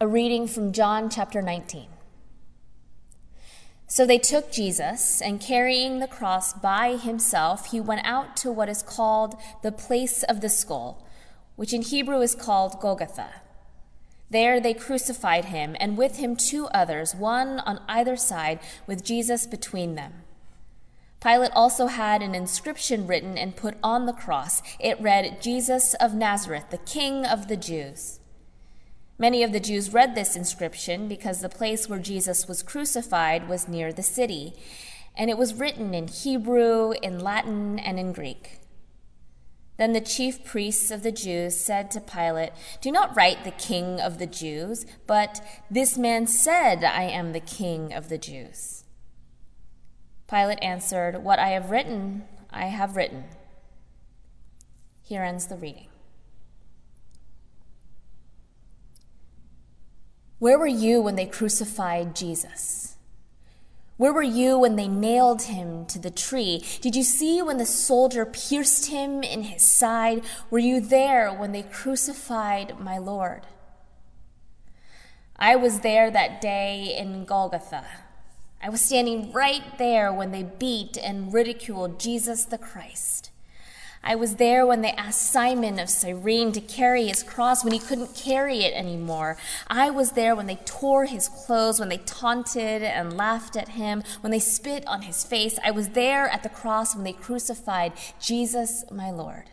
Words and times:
A 0.00 0.08
reading 0.08 0.48
from 0.48 0.72
John 0.72 1.08
chapter 1.08 1.40
19. 1.40 1.86
So 3.86 4.04
they 4.04 4.18
took 4.18 4.50
Jesus, 4.50 5.22
and 5.22 5.40
carrying 5.40 6.00
the 6.00 6.08
cross 6.08 6.52
by 6.52 6.96
himself, 6.96 7.70
he 7.70 7.80
went 7.80 8.04
out 8.04 8.36
to 8.38 8.50
what 8.50 8.68
is 8.68 8.82
called 8.82 9.36
the 9.62 9.70
place 9.70 10.24
of 10.24 10.40
the 10.40 10.48
skull, 10.48 11.06
which 11.54 11.72
in 11.72 11.82
Hebrew 11.82 12.20
is 12.22 12.34
called 12.34 12.80
Golgotha. 12.80 13.42
There 14.30 14.58
they 14.58 14.74
crucified 14.74 15.44
him, 15.44 15.76
and 15.78 15.96
with 15.96 16.16
him 16.16 16.34
two 16.34 16.66
others, 16.74 17.14
one 17.14 17.60
on 17.60 17.80
either 17.86 18.16
side, 18.16 18.58
with 18.88 19.04
Jesus 19.04 19.46
between 19.46 19.94
them. 19.94 20.24
Pilate 21.20 21.52
also 21.54 21.86
had 21.86 22.20
an 22.20 22.34
inscription 22.34 23.06
written 23.06 23.38
and 23.38 23.54
put 23.54 23.76
on 23.80 24.06
the 24.06 24.12
cross. 24.12 24.60
It 24.80 25.00
read, 25.00 25.40
Jesus 25.40 25.94
of 25.94 26.14
Nazareth, 26.14 26.70
the 26.70 26.78
King 26.78 27.24
of 27.24 27.46
the 27.46 27.56
Jews. 27.56 28.18
Many 29.18 29.44
of 29.44 29.52
the 29.52 29.60
Jews 29.60 29.92
read 29.92 30.14
this 30.14 30.34
inscription 30.34 31.06
because 31.06 31.40
the 31.40 31.48
place 31.48 31.88
where 31.88 32.00
Jesus 32.00 32.48
was 32.48 32.62
crucified 32.62 33.48
was 33.48 33.68
near 33.68 33.92
the 33.92 34.02
city, 34.02 34.54
and 35.16 35.30
it 35.30 35.38
was 35.38 35.54
written 35.54 35.94
in 35.94 36.08
Hebrew, 36.08 36.92
in 37.00 37.20
Latin, 37.20 37.78
and 37.78 37.98
in 37.98 38.12
Greek. 38.12 38.58
Then 39.76 39.92
the 39.92 40.00
chief 40.00 40.44
priests 40.44 40.90
of 40.90 41.02
the 41.02 41.12
Jews 41.12 41.56
said 41.56 41.90
to 41.92 42.00
Pilate, 42.00 42.52
Do 42.80 42.90
not 42.90 43.16
write 43.16 43.44
the 43.44 43.50
King 43.52 44.00
of 44.00 44.18
the 44.18 44.26
Jews, 44.26 44.84
but 45.06 45.40
this 45.70 45.96
man 45.96 46.26
said, 46.26 46.82
I 46.82 47.04
am 47.04 47.32
the 47.32 47.40
King 47.40 47.92
of 47.92 48.08
the 48.08 48.18
Jews. 48.18 48.84
Pilate 50.28 50.62
answered, 50.62 51.22
What 51.22 51.38
I 51.38 51.48
have 51.48 51.70
written, 51.70 52.24
I 52.50 52.66
have 52.66 52.96
written. 52.96 53.24
Here 55.02 55.22
ends 55.22 55.46
the 55.46 55.56
reading. 55.56 55.88
Where 60.44 60.58
were 60.58 60.66
you 60.66 61.00
when 61.00 61.16
they 61.16 61.24
crucified 61.24 62.14
Jesus? 62.14 62.96
Where 63.96 64.12
were 64.12 64.22
you 64.22 64.58
when 64.58 64.76
they 64.76 64.88
nailed 64.88 65.44
him 65.44 65.86
to 65.86 65.98
the 65.98 66.10
tree? 66.10 66.62
Did 66.82 66.94
you 66.94 67.02
see 67.02 67.40
when 67.40 67.56
the 67.56 67.64
soldier 67.64 68.26
pierced 68.26 68.90
him 68.90 69.22
in 69.22 69.44
his 69.44 69.62
side? 69.62 70.22
Were 70.50 70.58
you 70.58 70.82
there 70.82 71.32
when 71.32 71.52
they 71.52 71.62
crucified 71.62 72.78
my 72.78 72.98
Lord? 72.98 73.46
I 75.34 75.56
was 75.56 75.80
there 75.80 76.10
that 76.10 76.42
day 76.42 76.94
in 76.94 77.24
Golgotha. 77.24 77.86
I 78.62 78.68
was 78.68 78.82
standing 78.82 79.32
right 79.32 79.78
there 79.78 80.12
when 80.12 80.30
they 80.30 80.42
beat 80.42 80.98
and 80.98 81.32
ridiculed 81.32 81.98
Jesus 81.98 82.44
the 82.44 82.58
Christ. 82.58 83.30
I 84.06 84.16
was 84.16 84.36
there 84.36 84.66
when 84.66 84.82
they 84.82 84.92
asked 84.92 85.22
Simon 85.22 85.78
of 85.78 85.88
Cyrene 85.88 86.52
to 86.52 86.60
carry 86.60 87.06
his 87.06 87.22
cross 87.22 87.64
when 87.64 87.72
he 87.72 87.78
couldn't 87.78 88.14
carry 88.14 88.58
it 88.58 88.74
anymore. 88.74 89.38
I 89.66 89.88
was 89.88 90.12
there 90.12 90.36
when 90.36 90.46
they 90.46 90.58
tore 90.66 91.06
his 91.06 91.26
clothes, 91.26 91.80
when 91.80 91.88
they 91.88 91.96
taunted 91.96 92.82
and 92.82 93.16
laughed 93.16 93.56
at 93.56 93.70
him, 93.70 94.02
when 94.20 94.30
they 94.30 94.40
spit 94.40 94.86
on 94.86 95.02
his 95.02 95.24
face. 95.24 95.58
I 95.64 95.70
was 95.70 95.90
there 95.90 96.28
at 96.28 96.42
the 96.42 96.50
cross 96.50 96.94
when 96.94 97.04
they 97.04 97.14
crucified 97.14 97.94
Jesus, 98.20 98.84
my 98.92 99.10
Lord. 99.10 99.44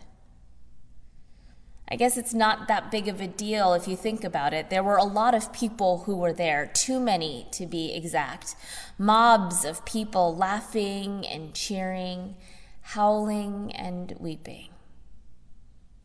I 1.88 1.96
guess 1.96 2.18
it's 2.18 2.34
not 2.34 2.68
that 2.68 2.90
big 2.90 3.08
of 3.08 3.22
a 3.22 3.26
deal 3.26 3.72
if 3.72 3.88
you 3.88 3.96
think 3.96 4.22
about 4.22 4.52
it. 4.52 4.68
There 4.68 4.82
were 4.82 4.96
a 4.96 5.04
lot 5.04 5.34
of 5.34 5.52
people 5.52 6.04
who 6.04 6.16
were 6.16 6.32
there, 6.32 6.70
too 6.74 7.00
many 7.00 7.46
to 7.52 7.64
be 7.64 7.94
exact. 7.94 8.54
Mobs 8.98 9.64
of 9.64 9.84
people 9.86 10.36
laughing 10.36 11.26
and 11.26 11.54
cheering 11.54 12.34
howling 12.82 13.72
and 13.74 14.14
weeping. 14.18 14.68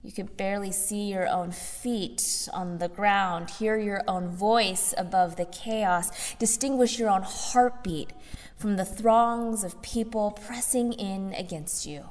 You 0.03 0.11
could 0.13 0.37
barely 0.37 0.71
see 0.71 1.09
your 1.11 1.27
own 1.27 1.51
feet 1.51 2.47
on 2.53 2.77
the 2.77 2.87
ground, 2.87 3.49
hear 3.49 3.77
your 3.77 4.03
own 4.07 4.29
voice 4.29 4.93
above 4.97 5.35
the 5.35 5.45
chaos, 5.45 6.35
distinguish 6.35 6.97
your 6.97 7.09
own 7.09 7.23
heartbeat 7.23 8.13
from 8.55 8.77
the 8.77 8.85
throngs 8.85 9.63
of 9.63 9.81
people 9.81 10.31
pressing 10.31 10.93
in 10.93 11.33
against 11.33 11.85
you. 11.85 12.05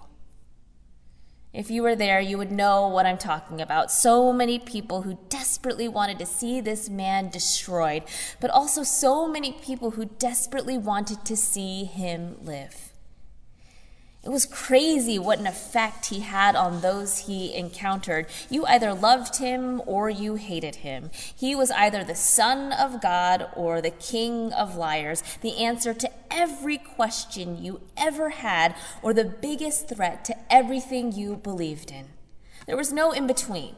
If 1.55 1.71
you 1.71 1.83
were 1.83 1.97
there, 1.97 2.21
you 2.21 2.37
would 2.37 2.53
know 2.53 2.87
what 2.87 3.07
I'm 3.07 3.17
talking 3.17 3.63
about. 3.63 3.91
So 3.91 4.31
many 4.31 4.59
people 4.59 5.01
who 5.03 5.19
desperately 5.31 5.89
wanted 5.89 6.19
to 6.19 6.27
see 6.27 6.61
this 6.61 6.91
man 6.91 7.31
destroyed, 7.31 8.03
but 8.43 8.51
also 8.51 8.83
so 8.83 9.27
many 9.27 9.53
people 9.53 9.93
who 9.93 10.05
desperately 10.05 10.77
wanted 10.77 11.25
to 11.25 11.35
see 11.35 11.85
him 11.85 12.37
live. 12.43 12.93
It 14.27 14.33
was 14.33 14.45
crazy 14.45 15.21
what 15.21 15.39
an 15.39 15.47
effect 15.47 16.07
he 16.07 16.19
had 16.19 16.57
on 16.57 16.81
those 16.81 17.19
he 17.19 17.55
encountered. 17.55 18.27
You 18.51 18.67
either 18.67 18.93
loved 18.93 19.37
him 19.37 19.81
or 19.87 20.11
you 20.11 20.35
hated 20.35 20.77
him. 20.77 21.13
He 21.37 21.55
was 21.55 21.71
either 21.71 22.03
the 22.03 22.17
Son 22.17 22.73
of 22.73 23.01
God 23.01 23.49
or 23.55 23.81
the 23.81 23.93
King 23.93 24.53
of 24.53 24.75
liars, 24.75 25.23
the 25.43 25.59
answer 25.59 25.95
to 25.95 26.11
every 26.29 26.77
question 26.77 27.63
you 27.63 27.83
ever 27.97 28.31
had, 28.31 28.75
or 29.01 29.15
the 29.15 29.25
biggest 29.25 29.89
threat 29.89 30.25
to 30.25 30.37
everything 30.53 31.13
you 31.13 31.37
believed 31.37 31.93
in. 31.93 32.07
There 32.67 32.77
was 32.77 32.93
no 32.93 33.13
in 33.13 33.29
between. 33.29 33.77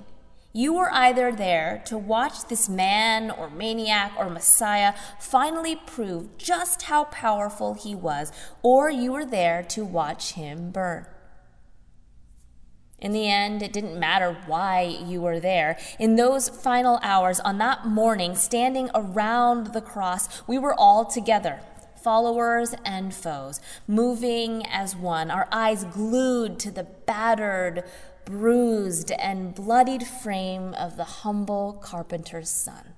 You 0.53 0.73
were 0.73 0.93
either 0.93 1.31
there 1.31 1.83
to 1.87 1.99
watch 1.99 2.47
this 2.49 2.69
man 2.69 3.31
or 3.31 3.51
maniac 3.51 4.13
or 4.19 4.31
Messiah 4.31 4.95
finally 5.21 5.77
prove 5.77 6.39
just 6.39 6.83
how 6.83 7.05
powerful 7.05 7.75
he 7.75 7.95
was, 7.95 8.33
or 8.63 8.91
you 8.91 9.13
were 9.13 9.27
there 9.27 9.63
to 9.65 9.85
watch 9.85 10.33
him 10.33 10.71
burn. 10.71 11.07
In 12.99 13.13
the 13.13 13.29
end, 13.29 13.63
it 13.63 13.73
didn't 13.73 14.01
matter 14.01 14.37
why 14.47 14.83
you 14.83 15.21
were 15.21 15.39
there. 15.39 15.79
In 16.01 16.17
those 16.17 16.49
final 16.49 16.99
hours, 17.03 17.39
on 17.41 17.59
that 17.59 17.87
morning, 17.87 18.35
standing 18.35 18.91
around 18.95 19.69
the 19.69 19.81
cross, 19.81 20.43
we 20.49 20.59
were 20.59 20.75
all 20.75 21.05
together, 21.05 21.61
followers 22.03 22.75
and 22.85 23.15
foes, 23.15 23.61
moving 23.87 24.67
as 24.67 24.97
one, 24.97 25.31
our 25.31 25.47
eyes 25.53 25.85
glued 25.85 26.59
to 26.59 26.73
the 26.73 26.85
battered, 27.07 27.85
bruised 28.29 29.11
and 29.13 29.55
bloodied 29.55 30.07
frame 30.07 30.75
of 30.75 30.99
the 30.99 31.05
humble 31.05 31.73
carpenter's 31.83 32.51
son. 32.51 32.93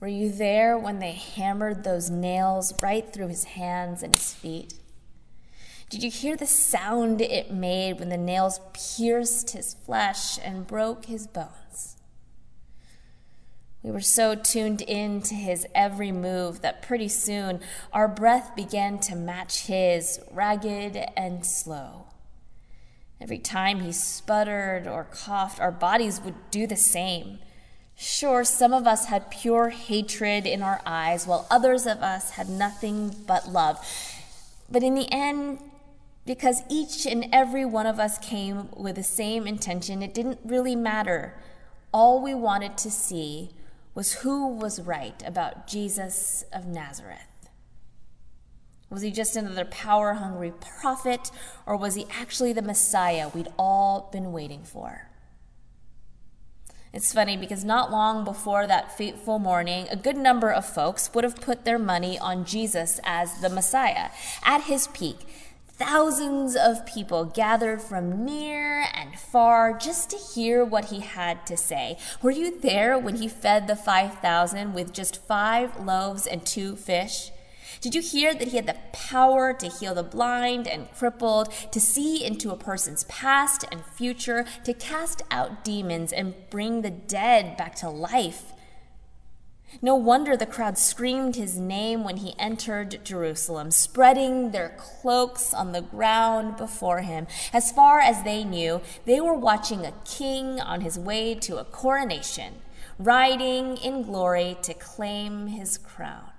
Were 0.00 0.06
you 0.06 0.30
there 0.30 0.76
when 0.76 0.98
they 0.98 1.12
hammered 1.12 1.82
those 1.82 2.10
nails 2.10 2.74
right 2.82 3.10
through 3.10 3.28
his 3.28 3.44
hands 3.44 4.02
and 4.02 4.14
his 4.14 4.34
feet? 4.34 4.74
Did 5.88 6.02
you 6.02 6.10
hear 6.10 6.36
the 6.36 6.46
sound 6.46 7.22
it 7.22 7.50
made 7.50 7.98
when 7.98 8.10
the 8.10 8.18
nails 8.18 8.60
pierced 8.74 9.52
his 9.52 9.72
flesh 9.72 10.38
and 10.44 10.66
broke 10.66 11.06
his 11.06 11.26
bones? 11.26 11.96
We 13.82 13.92
were 13.92 14.02
so 14.02 14.34
tuned 14.34 14.82
in 14.82 15.22
to 15.22 15.34
his 15.34 15.66
every 15.74 16.12
move 16.12 16.60
that 16.60 16.82
pretty 16.82 17.08
soon 17.08 17.60
our 17.94 18.08
breath 18.08 18.54
began 18.54 18.98
to 19.00 19.16
match 19.16 19.68
his, 19.68 20.20
ragged 20.30 20.98
and 21.16 21.46
slow. 21.46 22.05
Every 23.20 23.38
time 23.38 23.80
he 23.80 23.92
sputtered 23.92 24.86
or 24.86 25.04
coughed, 25.04 25.60
our 25.60 25.72
bodies 25.72 26.20
would 26.20 26.34
do 26.50 26.66
the 26.66 26.76
same. 26.76 27.38
Sure, 27.96 28.44
some 28.44 28.74
of 28.74 28.86
us 28.86 29.06
had 29.06 29.30
pure 29.30 29.70
hatred 29.70 30.46
in 30.46 30.62
our 30.62 30.82
eyes, 30.84 31.26
while 31.26 31.46
others 31.50 31.86
of 31.86 32.02
us 32.02 32.32
had 32.32 32.48
nothing 32.48 33.14
but 33.26 33.48
love. 33.48 33.78
But 34.70 34.82
in 34.82 34.94
the 34.94 35.10
end, 35.10 35.60
because 36.26 36.62
each 36.68 37.06
and 37.06 37.26
every 37.32 37.64
one 37.64 37.86
of 37.86 37.98
us 37.98 38.18
came 38.18 38.68
with 38.76 38.96
the 38.96 39.02
same 39.02 39.46
intention, 39.46 40.02
it 40.02 40.12
didn't 40.12 40.40
really 40.44 40.76
matter. 40.76 41.34
All 41.92 42.20
we 42.20 42.34
wanted 42.34 42.76
to 42.78 42.90
see 42.90 43.50
was 43.94 44.14
who 44.14 44.46
was 44.46 44.80
right 44.82 45.22
about 45.24 45.66
Jesus 45.66 46.44
of 46.52 46.66
Nazareth. 46.66 47.35
Was 48.88 49.02
he 49.02 49.10
just 49.10 49.36
another 49.36 49.64
power 49.64 50.14
hungry 50.14 50.52
prophet, 50.80 51.30
or 51.66 51.76
was 51.76 51.96
he 51.96 52.06
actually 52.10 52.52
the 52.52 52.62
Messiah 52.62 53.28
we'd 53.28 53.48
all 53.58 54.08
been 54.12 54.32
waiting 54.32 54.62
for? 54.62 55.08
It's 56.92 57.12
funny 57.12 57.36
because 57.36 57.64
not 57.64 57.90
long 57.90 58.24
before 58.24 58.66
that 58.66 58.96
fateful 58.96 59.38
morning, 59.38 59.86
a 59.90 59.96
good 59.96 60.16
number 60.16 60.50
of 60.50 60.64
folks 60.64 61.10
would 61.12 61.24
have 61.24 61.40
put 61.40 61.64
their 61.64 61.78
money 61.78 62.18
on 62.18 62.46
Jesus 62.46 63.00
as 63.04 63.40
the 63.40 63.50
Messiah. 63.50 64.10
At 64.42 64.62
his 64.62 64.86
peak, 64.86 65.26
thousands 65.66 66.56
of 66.56 66.86
people 66.86 67.26
gathered 67.26 67.82
from 67.82 68.24
near 68.24 68.86
and 68.94 69.18
far 69.18 69.76
just 69.76 70.08
to 70.10 70.16
hear 70.16 70.64
what 70.64 70.86
he 70.86 71.00
had 71.00 71.44
to 71.46 71.56
say. 71.56 71.98
Were 72.22 72.30
you 72.30 72.58
there 72.60 72.98
when 72.98 73.16
he 73.16 73.28
fed 73.28 73.66
the 73.66 73.76
5,000 73.76 74.72
with 74.72 74.92
just 74.92 75.22
five 75.26 75.78
loaves 75.78 76.26
and 76.26 76.46
two 76.46 76.76
fish? 76.76 77.30
Did 77.80 77.94
you 77.94 78.02
hear 78.02 78.34
that 78.34 78.48
he 78.48 78.56
had 78.56 78.66
the 78.66 78.76
power 78.92 79.52
to 79.52 79.68
heal 79.68 79.94
the 79.94 80.02
blind 80.02 80.66
and 80.66 80.92
crippled, 80.92 81.52
to 81.70 81.80
see 81.80 82.24
into 82.24 82.50
a 82.50 82.56
person's 82.56 83.04
past 83.04 83.64
and 83.70 83.84
future, 83.84 84.46
to 84.64 84.74
cast 84.74 85.22
out 85.30 85.64
demons 85.64 86.12
and 86.12 86.34
bring 86.50 86.82
the 86.82 86.90
dead 86.90 87.56
back 87.56 87.74
to 87.76 87.88
life? 87.90 88.52
No 89.82 89.94
wonder 89.94 90.36
the 90.36 90.46
crowd 90.46 90.78
screamed 90.78 91.36
his 91.36 91.58
name 91.58 92.04
when 92.04 92.18
he 92.18 92.38
entered 92.38 93.04
Jerusalem, 93.04 93.70
spreading 93.70 94.52
their 94.52 94.76
cloaks 94.78 95.52
on 95.52 95.72
the 95.72 95.82
ground 95.82 96.56
before 96.56 97.00
him. 97.00 97.26
As 97.52 97.72
far 97.72 98.00
as 98.00 98.22
they 98.22 98.44
knew, 98.44 98.80
they 99.04 99.20
were 99.20 99.34
watching 99.34 99.84
a 99.84 99.92
king 100.04 100.60
on 100.60 100.80
his 100.80 100.98
way 100.98 101.34
to 101.34 101.58
a 101.58 101.64
coronation 101.64 102.54
riding 102.98 103.76
in 103.76 104.02
glory 104.02 104.56
to 104.62 104.74
claim 104.74 105.48
his 105.48 105.78
crown. 105.78 106.30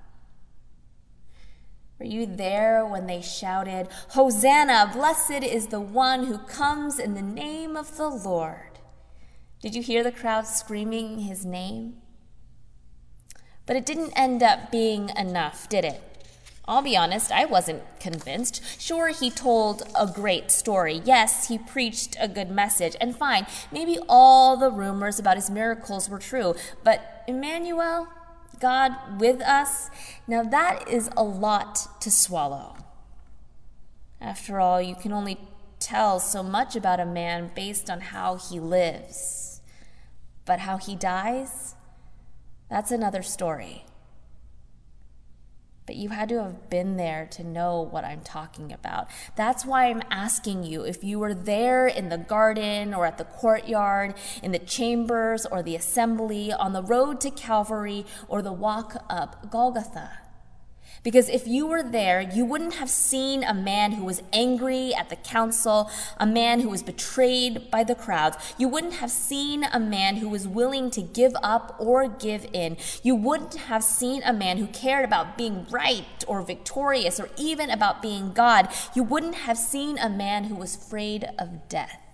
Were 1.99 2.05
you 2.05 2.27
there 2.27 2.85
when 2.85 3.07
they 3.07 3.21
shouted, 3.21 3.87
Hosanna, 4.09 4.91
blessed 4.93 5.43
is 5.43 5.67
the 5.67 5.81
one 5.81 6.25
who 6.25 6.37
comes 6.37 6.99
in 6.99 7.15
the 7.15 7.21
name 7.23 7.75
of 7.75 7.97
the 7.97 8.07
Lord? 8.07 8.79
Did 9.61 9.73
you 9.73 9.81
hear 9.81 10.03
the 10.03 10.11
crowd 10.11 10.45
screaming 10.45 11.19
his 11.19 11.43
name? 11.43 11.95
But 13.65 13.75
it 13.75 13.85
didn't 13.85 14.13
end 14.15 14.43
up 14.43 14.71
being 14.71 15.09
enough, 15.17 15.67
did 15.67 15.83
it? 15.83 16.03
I'll 16.67 16.81
be 16.81 16.97
honest, 16.97 17.31
I 17.31 17.45
wasn't 17.45 17.81
convinced. 17.99 18.61
Sure, 18.79 19.07
he 19.07 19.31
told 19.31 19.83
a 19.97 20.05
great 20.05 20.51
story. 20.51 21.01
Yes, 21.03 21.47
he 21.47 21.57
preached 21.57 22.15
a 22.19 22.27
good 22.27 22.51
message. 22.51 22.95
And 22.99 23.15
fine, 23.15 23.47
maybe 23.71 23.97
all 24.07 24.57
the 24.57 24.69
rumors 24.69 25.17
about 25.17 25.37
his 25.37 25.49
miracles 25.49 26.09
were 26.09 26.19
true. 26.19 26.55
But 26.83 27.23
Emmanuel, 27.27 28.07
God 28.59 29.19
with 29.19 29.41
us, 29.41 29.89
now 30.27 30.43
that 30.43 30.87
is 30.89 31.09
a 31.15 31.23
lot 31.23 32.01
to 32.01 32.11
swallow. 32.11 32.75
After 34.19 34.59
all, 34.59 34.81
you 34.81 34.95
can 34.95 35.11
only 35.11 35.37
tell 35.79 36.19
so 36.19 36.41
much 36.41 36.75
about 36.75 36.99
a 36.99 37.05
man 37.05 37.51
based 37.55 37.89
on 37.89 38.01
how 38.01 38.35
he 38.35 38.59
lives. 38.59 39.61
But 40.45 40.59
how 40.59 40.77
he 40.77 40.95
dies, 40.95 41.75
that's 42.69 42.91
another 42.91 43.21
story 43.21 43.85
but 45.87 45.95
you 45.95 46.09
had 46.09 46.29
to 46.29 46.43
have 46.43 46.69
been 46.69 46.97
there 46.97 47.25
to 47.31 47.43
know 47.43 47.81
what 47.81 48.03
I'm 48.03 48.21
talking 48.21 48.71
about. 48.71 49.07
That's 49.35 49.65
why 49.65 49.85
I'm 49.85 50.03
asking 50.11 50.63
you 50.63 50.83
if 50.83 51.03
you 51.03 51.17
were 51.17 51.33
there 51.33 51.87
in 51.87 52.09
the 52.09 52.17
garden 52.17 52.93
or 52.93 53.05
at 53.05 53.17
the 53.17 53.23
courtyard, 53.23 54.13
in 54.43 54.51
the 54.51 54.59
chambers 54.59 55.45
or 55.45 55.63
the 55.63 55.75
assembly, 55.75 56.51
on 56.51 56.73
the 56.73 56.83
road 56.83 57.21
to 57.21 57.31
Calvary 57.31 58.05
or 58.27 58.41
the 58.41 58.53
walk 58.53 59.03
up 59.09 59.49
Golgotha. 59.49 60.26
Because 61.03 61.29
if 61.29 61.47
you 61.47 61.67
were 61.67 61.83
there, 61.83 62.21
you 62.21 62.45
wouldn't 62.45 62.75
have 62.75 62.89
seen 62.89 63.43
a 63.43 63.53
man 63.53 63.93
who 63.93 64.03
was 64.03 64.21
angry 64.33 64.93
at 64.93 65.09
the 65.09 65.15
council, 65.15 65.89
a 66.17 66.25
man 66.25 66.61
who 66.61 66.69
was 66.69 66.83
betrayed 66.83 67.69
by 67.71 67.83
the 67.83 67.95
crowds. 67.95 68.37
You 68.57 68.67
wouldn't 68.67 68.95
have 68.95 69.11
seen 69.11 69.63
a 69.63 69.79
man 69.79 70.17
who 70.17 70.29
was 70.29 70.47
willing 70.47 70.89
to 70.91 71.01
give 71.01 71.33
up 71.43 71.75
or 71.79 72.07
give 72.07 72.47
in. 72.53 72.77
You 73.03 73.15
wouldn't 73.15 73.55
have 73.55 73.83
seen 73.83 74.21
a 74.23 74.33
man 74.33 74.57
who 74.57 74.67
cared 74.67 75.05
about 75.05 75.37
being 75.37 75.65
right 75.69 76.05
or 76.27 76.41
victorious 76.41 77.19
or 77.19 77.29
even 77.37 77.69
about 77.69 78.01
being 78.01 78.33
God. 78.33 78.69
You 78.93 79.03
wouldn't 79.03 79.35
have 79.35 79.57
seen 79.57 79.97
a 79.97 80.09
man 80.09 80.45
who 80.45 80.55
was 80.55 80.75
afraid 80.75 81.29
of 81.37 81.69
death. 81.69 82.06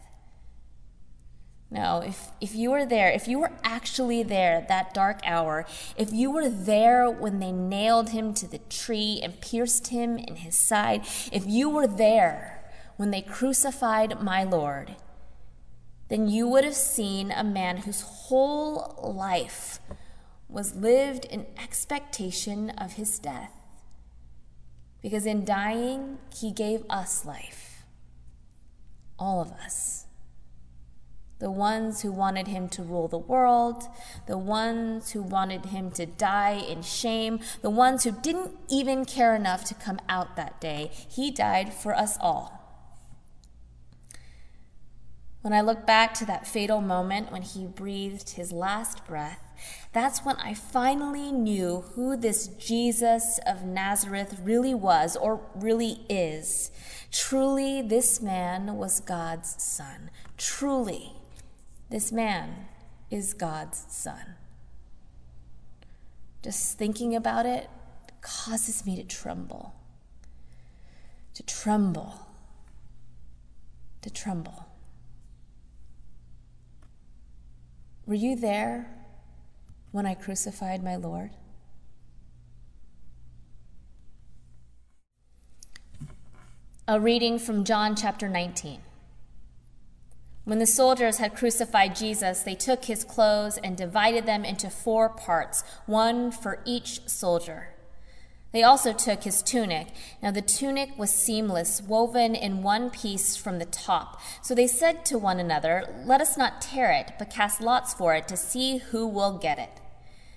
No, 1.73 2.03
if, 2.05 2.31
if 2.39 2.53
you 2.53 2.69
were 2.69 2.85
there, 2.85 3.09
if 3.09 3.27
you 3.27 3.39
were 3.39 3.51
actually 3.63 4.21
there 4.21 4.63
that 4.69 4.93
dark 4.93 5.21
hour, 5.25 5.65
if 5.97 6.13
you 6.13 6.29
were 6.29 6.47
there 6.47 7.09
when 7.09 7.39
they 7.39 7.51
nailed 7.51 8.09
him 8.09 8.35
to 8.35 8.47
the 8.47 8.59
tree 8.59 9.19
and 9.23 9.41
pierced 9.41 9.87
him 9.87 10.19
in 10.19 10.35
his 10.35 10.55
side, 10.55 11.01
if 11.31 11.47
you 11.47 11.71
were 11.71 11.87
there 11.87 12.63
when 12.97 13.09
they 13.09 13.23
crucified 13.23 14.21
my 14.21 14.43
Lord, 14.43 14.97
then 16.09 16.27
you 16.27 16.47
would 16.47 16.63
have 16.63 16.75
seen 16.75 17.31
a 17.31 17.43
man 17.43 17.77
whose 17.77 18.01
whole 18.01 18.95
life 19.01 19.79
was 20.47 20.75
lived 20.75 21.25
in 21.25 21.47
expectation 21.57 22.69
of 22.69 22.93
his 22.93 23.17
death. 23.17 23.51
Because 25.01 25.25
in 25.25 25.43
dying, 25.43 26.19
he 26.35 26.51
gave 26.51 26.83
us 26.87 27.25
life, 27.25 27.83
all 29.17 29.41
of 29.41 29.51
us 29.53 30.02
the 31.43 31.51
ones 31.51 32.03
who 32.03 32.09
wanted 32.09 32.47
him 32.47 32.69
to 32.69 32.81
rule 32.81 33.09
the 33.09 33.17
world, 33.17 33.83
the 34.27 34.37
ones 34.37 35.11
who 35.11 35.21
wanted 35.21 35.65
him 35.65 35.91
to 35.91 36.05
die 36.05 36.53
in 36.53 36.81
shame, 36.81 37.37
the 37.61 37.69
ones 37.69 38.05
who 38.05 38.11
didn't 38.11 38.51
even 38.69 39.03
care 39.03 39.35
enough 39.35 39.65
to 39.65 39.73
come 39.73 39.99
out 40.07 40.37
that 40.37 40.61
day. 40.61 40.89
He 41.09 41.31
died 41.31 41.73
for 41.73 41.93
us 41.93 42.17
all. 42.21 42.61
When 45.41 45.51
I 45.51 45.59
look 45.59 45.85
back 45.85 46.13
to 46.13 46.25
that 46.27 46.47
fatal 46.47 46.79
moment 46.79 47.29
when 47.29 47.41
he 47.41 47.65
breathed 47.65 48.29
his 48.29 48.53
last 48.53 49.05
breath, 49.05 49.43
that's 49.91 50.23
when 50.23 50.37
I 50.37 50.53
finally 50.53 51.33
knew 51.33 51.81
who 51.93 52.15
this 52.15 52.47
Jesus 52.47 53.37
of 53.45 53.65
Nazareth 53.65 54.39
really 54.41 54.73
was 54.73 55.17
or 55.17 55.41
really 55.53 56.05
is. 56.07 56.71
Truly, 57.11 57.81
this 57.81 58.21
man 58.21 58.77
was 58.77 59.01
God's 59.01 59.61
son. 59.61 60.09
Truly. 60.37 61.17
This 61.93 62.11
man 62.11 62.65
is 63.11 63.35
God's 63.35 63.85
son. 63.87 64.33
Just 66.41 66.75
thinking 66.75 67.15
about 67.15 67.45
it 67.45 67.69
causes 68.19 68.83
me 68.83 68.95
to 68.95 69.03
tremble. 69.03 69.75
To 71.35 71.43
tremble. 71.43 72.15
To 74.01 74.09
tremble. 74.09 74.65
Were 78.07 78.15
you 78.15 78.35
there 78.37 78.89
when 79.91 80.07
I 80.07 80.15
crucified 80.15 80.83
my 80.83 80.95
Lord? 80.95 81.29
A 86.87 86.99
reading 86.99 87.37
from 87.37 87.63
John 87.63 87.95
chapter 87.95 88.27
19. 88.27 88.81
When 90.45 90.59
the 90.59 90.65
soldiers 90.65 91.19
had 91.19 91.35
crucified 91.35 91.95
Jesus, 91.95 92.41
they 92.41 92.55
took 92.55 92.85
his 92.85 93.05
clothes 93.05 93.57
and 93.63 93.77
divided 93.77 94.25
them 94.25 94.43
into 94.43 94.69
four 94.69 95.07
parts, 95.07 95.63
one 95.85 96.31
for 96.31 96.59
each 96.65 97.07
soldier. 97.07 97.69
They 98.51 98.61
also 98.61 98.93
took 98.93 99.23
his 99.23 99.41
tunic. 99.41 99.87
Now 100.21 100.31
the 100.31 100.41
tunic 100.41 100.97
was 100.97 101.11
seamless, 101.11 101.81
woven 101.81 102.35
in 102.35 102.61
one 102.61 102.91
piece 102.91 103.37
from 103.37 103.57
the 103.57 103.65
top. 103.65 104.21
So 104.41 104.53
they 104.53 104.67
said 104.67 105.05
to 105.05 105.17
one 105.17 105.39
another, 105.39 106.03
Let 106.05 106.21
us 106.21 106.37
not 106.37 106.61
tear 106.61 106.91
it, 106.91 107.13
but 107.17 107.31
cast 107.31 107.61
lots 107.61 107.93
for 107.93 108.13
it 108.13 108.27
to 108.27 108.37
see 108.37 108.77
who 108.77 109.07
will 109.07 109.37
get 109.37 109.57
it. 109.57 109.79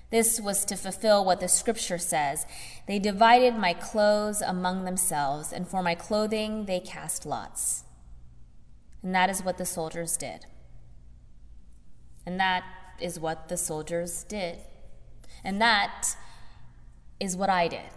This 0.09 0.39
was 0.39 0.63
to 0.65 0.77
fulfill 0.77 1.25
what 1.25 1.41
the 1.41 1.49
scripture 1.49 1.97
says 1.97 2.45
They 2.87 2.97
divided 2.97 3.55
my 3.55 3.73
clothes 3.73 4.41
among 4.41 4.85
themselves, 4.85 5.51
and 5.51 5.67
for 5.67 5.83
my 5.83 5.93
clothing 5.93 6.65
they 6.65 6.79
cast 6.79 7.25
lots. 7.25 7.83
And 9.07 9.15
that 9.15 9.29
is 9.29 9.41
what 9.41 9.57
the 9.57 9.65
soldiers 9.65 10.17
did. 10.17 10.45
And 12.25 12.37
that 12.41 12.65
is 12.99 13.17
what 13.17 13.47
the 13.47 13.55
soldiers 13.55 14.25
did. 14.25 14.57
And 15.45 15.61
that 15.61 16.17
is 17.17 17.37
what 17.37 17.49
I 17.49 17.69
did. 17.69 17.89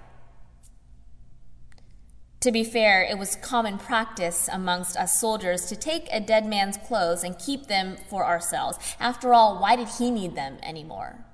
To 2.43 2.53
be 2.53 2.63
fair, 2.63 3.03
it 3.03 3.19
was 3.19 3.35
common 3.35 3.77
practice 3.77 4.49
amongst 4.53 4.97
us 4.97 5.19
soldiers 5.21 5.67
to 5.67 5.75
take 5.75 6.07
a 6.13 6.21
dead 6.21 6.47
man's 6.47 6.77
clothes 6.77 7.25
and 7.25 7.37
keep 7.37 7.67
them 7.67 7.97
for 8.09 8.25
ourselves. 8.25 8.79
After 9.01 9.35
all, 9.35 9.59
why 9.61 9.75
did 9.75 9.89
he 9.99 10.13
need 10.13 10.37
them 10.37 10.59
anymore? 10.63 11.25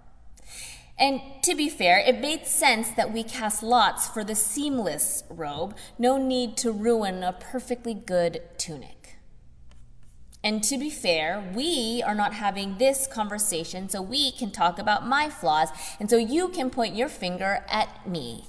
And 0.98 1.20
to 1.42 1.54
be 1.54 1.68
fair, 1.68 1.98
it 1.98 2.18
made 2.18 2.46
sense 2.46 2.88
that 2.92 3.12
we 3.12 3.22
cast 3.22 3.62
lots 3.62 4.08
for 4.08 4.24
the 4.24 4.34
seamless 4.34 5.22
robe, 5.28 5.76
no 5.98 6.16
need 6.16 6.56
to 6.56 6.72
ruin 6.72 7.22
a 7.22 7.34
perfectly 7.34 7.92
good 7.92 8.40
tunic. 8.56 8.95
And 10.46 10.62
to 10.62 10.78
be 10.78 10.90
fair, 10.90 11.42
we 11.56 12.04
are 12.06 12.14
not 12.14 12.32
having 12.32 12.78
this 12.78 13.08
conversation 13.08 13.88
so 13.88 14.00
we 14.00 14.30
can 14.30 14.52
talk 14.52 14.78
about 14.78 15.04
my 15.04 15.28
flaws 15.28 15.70
and 15.98 16.08
so 16.08 16.16
you 16.16 16.50
can 16.50 16.70
point 16.70 16.94
your 16.94 17.08
finger 17.08 17.64
at 17.68 18.08
me. 18.08 18.44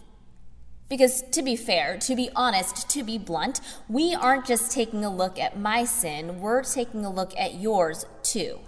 Because 0.89 1.23
to 1.31 1.41
be 1.41 1.55
fair, 1.55 1.97
to 1.97 2.15
be 2.15 2.29
honest, 2.35 2.87
to 2.91 3.01
be 3.01 3.17
blunt, 3.17 3.61
we 3.89 4.13
aren't 4.13 4.45
just 4.45 4.71
taking 4.71 5.03
a 5.03 5.09
look 5.09 5.39
at 5.39 5.59
my 5.59 5.85
sin, 5.85 6.39
we're 6.39 6.61
taking 6.61 7.03
a 7.03 7.11
look 7.11 7.35
at 7.35 7.55
yours 7.55 8.05
too. 8.21 8.59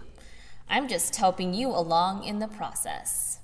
I'm 0.68 0.88
just 0.88 1.16
helping 1.16 1.54
you 1.54 1.68
along 1.68 2.24
in 2.24 2.40
the 2.40 2.48
process. 2.48 3.38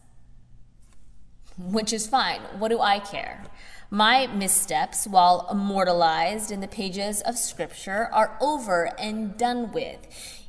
Which 1.59 1.93
is 1.93 2.07
fine. 2.07 2.41
What 2.57 2.69
do 2.69 2.79
I 2.79 2.97
care? 2.97 3.43
My 3.91 4.25
missteps, 4.27 5.05
while 5.05 5.47
immortalized 5.51 6.51
in 6.51 6.59
the 6.59 6.67
pages 6.67 7.21
of 7.21 7.37
Scripture, 7.37 8.09
are 8.11 8.35
over 8.41 8.89
and 8.97 9.37
done 9.37 9.71
with. 9.71 9.99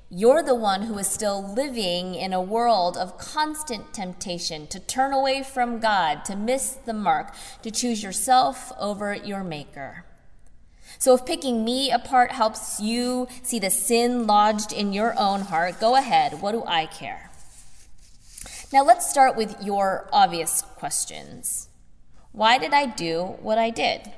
You're 0.09 0.43
the 0.43 0.55
one 0.55 0.83
who 0.83 0.97
is 0.99 1.09
still 1.09 1.53
living 1.55 2.15
in 2.15 2.33
a 2.33 2.41
world 2.41 2.97
of 2.97 3.19
constant 3.19 3.93
temptation 3.93 4.67
to 4.69 4.81
turn 4.81 5.13
away 5.13 5.43
from 5.43 5.81
God, 5.81 6.25
to 6.27 6.37
miss 6.37 6.71
the 6.71 6.95
mark, 6.95 7.35
to 7.63 7.71
choose 7.71 8.03
yourself 8.03 8.73
over 8.79 9.15
your 9.15 9.45
Maker. 9.45 10.05
So, 10.99 11.15
if 11.15 11.27
picking 11.27 11.65
me 11.65 11.91
apart 11.91 12.33
helps 12.33 12.81
you 12.81 13.27
see 13.43 13.59
the 13.59 13.69
sin 13.69 14.27
lodged 14.27 14.73
in 14.73 14.93
your 14.93 15.15
own 15.19 15.43
heart, 15.43 15.79
go 15.79 15.97
ahead. 15.97 16.41
What 16.41 16.53
do 16.53 16.65
I 16.67 16.87
care? 16.87 17.31
Now, 18.73 18.83
let's 18.83 19.11
start 19.11 19.37
with 19.37 19.57
your 19.63 20.09
obvious 20.13 20.63
questions. 20.63 21.69
Why 22.37 22.59
did 22.59 22.75
I 22.75 22.85
do 22.85 23.39
what 23.41 23.57
I 23.57 23.71
did? 23.71 24.13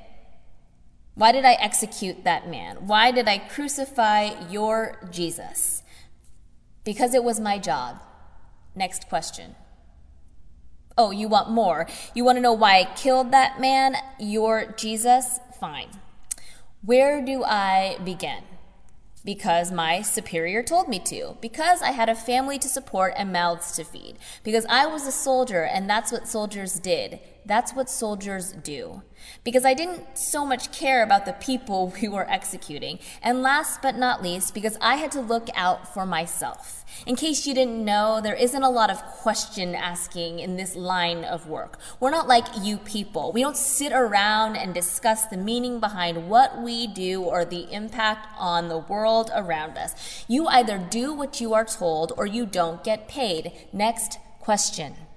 Why 1.15 1.31
did 1.31 1.45
I 1.45 1.53
execute 1.53 2.25
that 2.25 2.51
man? 2.51 2.89
Why 2.89 3.13
did 3.13 3.29
I 3.29 3.39
crucify 3.39 4.49
your 4.51 4.99
Jesus? 5.09 5.85
Because 6.83 7.15
it 7.15 7.23
was 7.23 7.39
my 7.39 7.59
job. 7.59 8.01
Next 8.75 9.09
question. 9.09 9.55
Oh, 10.97 11.13
you 11.13 11.29
want 11.29 11.51
more? 11.51 11.87
You 12.13 12.25
want 12.25 12.39
to 12.39 12.43
know 12.43 12.55
why 12.55 12.81
I 12.81 12.93
killed 12.97 13.31
that 13.31 13.61
man? 13.61 13.95
Your 14.19 14.75
Jesus? 14.77 15.39
Fine. 15.61 15.91
Where 16.83 17.25
do 17.25 17.45
I 17.45 17.99
begin? 18.05 18.43
Because 19.29 19.71
my 19.71 20.01
superior 20.01 20.63
told 20.63 20.89
me 20.89 20.99
to. 21.01 21.37
Because 21.43 21.83
I 21.83 21.91
had 21.91 22.09
a 22.09 22.15
family 22.15 22.59
to 22.61 22.67
support 22.67 23.13
and 23.15 23.31
mouths 23.31 23.77
to 23.77 23.85
feed. 23.85 24.17
Because 24.43 24.65
I 24.71 24.87
was 24.87 25.07
a 25.07 25.13
soldier 25.13 25.65
and 25.65 25.87
that's 25.87 26.11
what 26.11 26.27
soldiers 26.27 26.81
did. 26.81 27.21
That's 27.45 27.75
what 27.75 27.91
soldiers 27.91 28.53
do. 28.53 29.03
Because 29.45 29.67
I 29.67 29.75
didn't 29.75 30.17
so 30.17 30.47
much 30.47 30.73
care 30.73 31.03
about 31.03 31.27
the 31.27 31.35
people 31.35 31.93
we 32.01 32.09
were 32.09 32.27
executing. 32.31 33.01
And 33.23 33.43
last 33.43 33.83
but 33.83 33.97
not 33.97 34.23
least, 34.23 34.55
because 34.55 34.79
I 34.81 34.97
had 34.97 35.13
to 35.13 35.21
look 35.21 35.51
out 35.55 35.93
for 35.93 36.07
myself. 36.07 36.78
In 37.07 37.17
case 37.17 37.47
you 37.47 37.55
didn't 37.55 37.85
know, 37.85 38.21
there 38.21 38.35
isn't 38.35 38.63
a 38.63 38.71
lot 38.71 38.91
of 38.91 39.03
question 39.05 39.75
asking 39.75 40.41
in 40.41 40.57
this 40.57 40.77
line 40.77 41.25
of 41.25 41.49
work. 41.49 41.79
We're 42.01 42.11
not 42.11 42.29
like 42.29 42.47
you 42.61 42.79
people. 42.79 43.33
We 43.33 43.43
don't 43.43 43.57
sit 43.57 43.93
around 43.93 44.57
and 44.57 44.75
discuss 44.75 45.27
the 45.27 45.37
meaning 45.37 45.81
behind 45.81 46.29
what 46.29 46.63
we 46.63 46.87
do 46.87 47.23
or 47.23 47.45
the 47.45 47.73
impact 47.73 48.29
on 48.39 48.69
the 48.69 48.79
world 48.79 49.31
around 49.35 49.79
us. 49.79 50.25
You 50.29 50.47
either 50.47 50.79
do 50.79 51.15
what 51.15 51.41
you 51.41 51.55
are 51.55 51.65
told 51.65 52.13
or 52.17 52.27
you 52.27 52.47
don't 52.47 52.85
get 52.85 53.09
paid. 53.09 53.53
Next 53.73 54.19
question. 54.41 55.08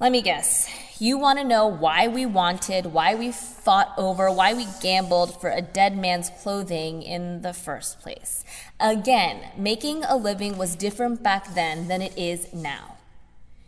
Let 0.00 0.12
me 0.12 0.22
guess. 0.22 0.70
You 1.00 1.18
want 1.18 1.40
to 1.40 1.44
know 1.44 1.66
why 1.66 2.06
we 2.06 2.24
wanted, 2.24 2.86
why 2.86 3.16
we 3.16 3.32
fought 3.32 3.92
over, 3.98 4.30
why 4.30 4.54
we 4.54 4.68
gambled 4.80 5.40
for 5.40 5.50
a 5.50 5.60
dead 5.60 5.98
man's 5.98 6.30
clothing 6.30 7.02
in 7.02 7.42
the 7.42 7.52
first 7.52 7.98
place. 7.98 8.44
Again, 8.78 9.40
making 9.56 10.04
a 10.04 10.16
living 10.16 10.56
was 10.56 10.76
different 10.76 11.24
back 11.24 11.52
then 11.52 11.88
than 11.88 12.00
it 12.00 12.16
is 12.16 12.52
now. 12.54 12.98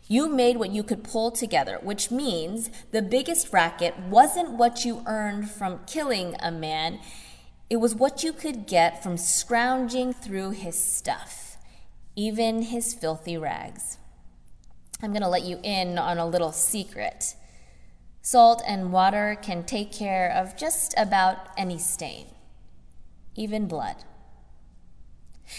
You 0.07 0.29
made 0.29 0.57
what 0.57 0.71
you 0.71 0.85
could 0.85 1.03
pull 1.03 1.33
together, 1.33 1.81
which 1.83 2.13
means 2.13 2.71
the 2.93 3.03
biggest 3.03 3.53
racket 3.53 3.99
wasn't 3.99 4.53
what 4.53 4.85
you 4.85 5.03
earned 5.07 5.51
from 5.51 5.81
killing 5.89 6.37
a 6.41 6.53
man, 6.53 7.01
it 7.69 7.79
was 7.79 7.97
what 7.97 8.23
you 8.23 8.33
could 8.33 8.69
get 8.69 9.03
from 9.03 9.17
scrounging 9.17 10.13
through 10.13 10.51
his 10.51 10.81
stuff, 10.81 11.57
even 12.15 12.63
his 12.63 12.95
filthy 12.95 13.37
rags. 13.37 13.99
I'm 15.03 15.13
going 15.13 15.23
to 15.23 15.29
let 15.29 15.45
you 15.45 15.59
in 15.63 15.99
on 15.99 16.19
a 16.19 16.27
little 16.27 16.53
secret. 16.53 17.35
Salt 18.23 18.63
and 18.67 18.93
water 18.93 19.39
can 19.41 19.65
take 19.65 19.93
care 19.93 20.31
of 20.31 20.57
just 20.57 20.95
about 20.97 21.39
any 21.57 21.79
stain, 21.79 22.27
even 23.35 23.67
blood. 23.67 23.97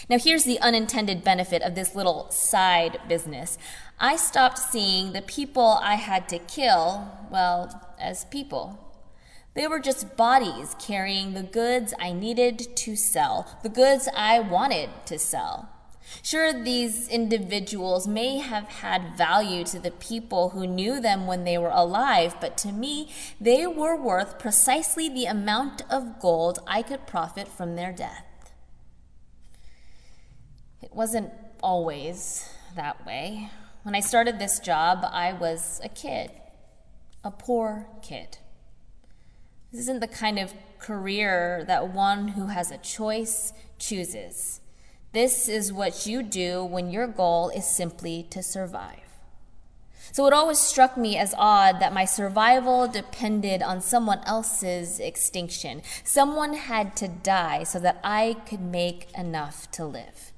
Now, 0.08 0.18
here's 0.18 0.44
the 0.44 0.60
unintended 0.60 1.24
benefit 1.24 1.60
of 1.62 1.74
this 1.74 1.94
little 1.94 2.30
side 2.30 3.00
business. 3.08 3.58
I 3.98 4.16
stopped 4.16 4.58
seeing 4.58 5.12
the 5.12 5.22
people 5.22 5.78
I 5.82 5.96
had 5.96 6.28
to 6.30 6.38
kill, 6.38 7.10
well, 7.30 7.94
as 8.00 8.24
people. 8.26 8.78
They 9.54 9.66
were 9.66 9.80
just 9.80 10.16
bodies 10.16 10.74
carrying 10.78 11.34
the 11.34 11.42
goods 11.42 11.92
I 11.98 12.12
needed 12.12 12.74
to 12.76 12.96
sell, 12.96 13.58
the 13.62 13.68
goods 13.68 14.08
I 14.16 14.38
wanted 14.38 14.88
to 15.06 15.18
sell. 15.18 15.68
Sure, 16.20 16.52
these 16.52 17.08
individuals 17.08 18.06
may 18.06 18.38
have 18.38 18.64
had 18.64 19.16
value 19.16 19.64
to 19.64 19.78
the 19.78 19.90
people 19.90 20.50
who 20.50 20.66
knew 20.66 21.00
them 21.00 21.26
when 21.26 21.44
they 21.44 21.56
were 21.56 21.70
alive, 21.70 22.36
but 22.40 22.56
to 22.58 22.72
me, 22.72 23.10
they 23.40 23.66
were 23.66 23.96
worth 23.96 24.38
precisely 24.38 25.08
the 25.08 25.26
amount 25.26 25.82
of 25.90 26.20
gold 26.20 26.58
I 26.66 26.82
could 26.82 27.06
profit 27.06 27.48
from 27.48 27.76
their 27.76 27.92
death. 27.92 28.26
It 30.82 30.92
wasn't 30.94 31.32
always 31.62 32.48
that 32.74 33.06
way. 33.06 33.50
When 33.82 33.94
I 33.94 34.00
started 34.00 34.38
this 34.38 34.60
job, 34.60 35.04
I 35.10 35.32
was 35.32 35.80
a 35.82 35.88
kid, 35.88 36.30
a 37.24 37.30
poor 37.30 37.86
kid. 38.02 38.38
This 39.70 39.82
isn't 39.82 40.00
the 40.00 40.08
kind 40.08 40.38
of 40.38 40.52
career 40.78 41.64
that 41.66 41.88
one 41.88 42.28
who 42.28 42.48
has 42.48 42.70
a 42.70 42.78
choice 42.78 43.52
chooses. 43.78 44.60
This 45.12 45.46
is 45.46 45.72
what 45.72 46.06
you 46.06 46.22
do 46.22 46.64
when 46.64 46.90
your 46.90 47.06
goal 47.06 47.50
is 47.50 47.66
simply 47.66 48.26
to 48.30 48.42
survive. 48.42 48.98
So 50.10 50.26
it 50.26 50.32
always 50.32 50.58
struck 50.58 50.96
me 50.96 51.16
as 51.16 51.34
odd 51.38 51.80
that 51.80 51.92
my 51.92 52.04
survival 52.04 52.88
depended 52.88 53.62
on 53.62 53.80
someone 53.80 54.20
else's 54.24 54.98
extinction. 54.98 55.82
Someone 56.02 56.54
had 56.54 56.96
to 56.96 57.08
die 57.08 57.62
so 57.62 57.78
that 57.80 58.00
I 58.02 58.36
could 58.46 58.60
make 58.60 59.08
enough 59.16 59.70
to 59.72 59.84
live. 59.84 60.31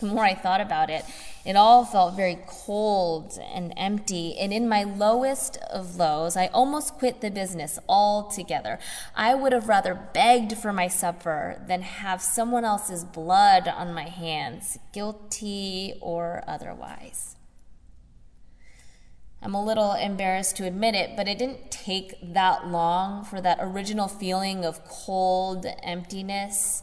The 0.00 0.06
more 0.06 0.24
I 0.24 0.34
thought 0.34 0.60
about 0.60 0.90
it, 0.90 1.04
it 1.44 1.56
all 1.56 1.84
felt 1.84 2.14
very 2.14 2.38
cold 2.46 3.36
and 3.52 3.72
empty. 3.76 4.38
And 4.38 4.52
in 4.52 4.68
my 4.68 4.84
lowest 4.84 5.56
of 5.70 5.96
lows, 5.96 6.36
I 6.36 6.46
almost 6.48 6.94
quit 6.94 7.20
the 7.20 7.30
business 7.30 7.80
altogether. 7.88 8.78
I 9.16 9.34
would 9.34 9.52
have 9.52 9.68
rather 9.68 9.94
begged 9.94 10.56
for 10.56 10.72
my 10.72 10.86
supper 10.86 11.60
than 11.66 11.82
have 11.82 12.22
someone 12.22 12.64
else's 12.64 13.02
blood 13.02 13.66
on 13.66 13.92
my 13.92 14.08
hands, 14.08 14.78
guilty 14.92 15.94
or 16.00 16.44
otherwise. 16.46 17.34
I'm 19.42 19.54
a 19.54 19.64
little 19.64 19.94
embarrassed 19.94 20.56
to 20.56 20.66
admit 20.66 20.94
it, 20.94 21.16
but 21.16 21.26
it 21.26 21.38
didn't 21.38 21.70
take 21.70 22.14
that 22.34 22.68
long 22.68 23.24
for 23.24 23.40
that 23.40 23.58
original 23.60 24.08
feeling 24.08 24.64
of 24.64 24.84
cold 24.84 25.66
emptiness 25.82 26.82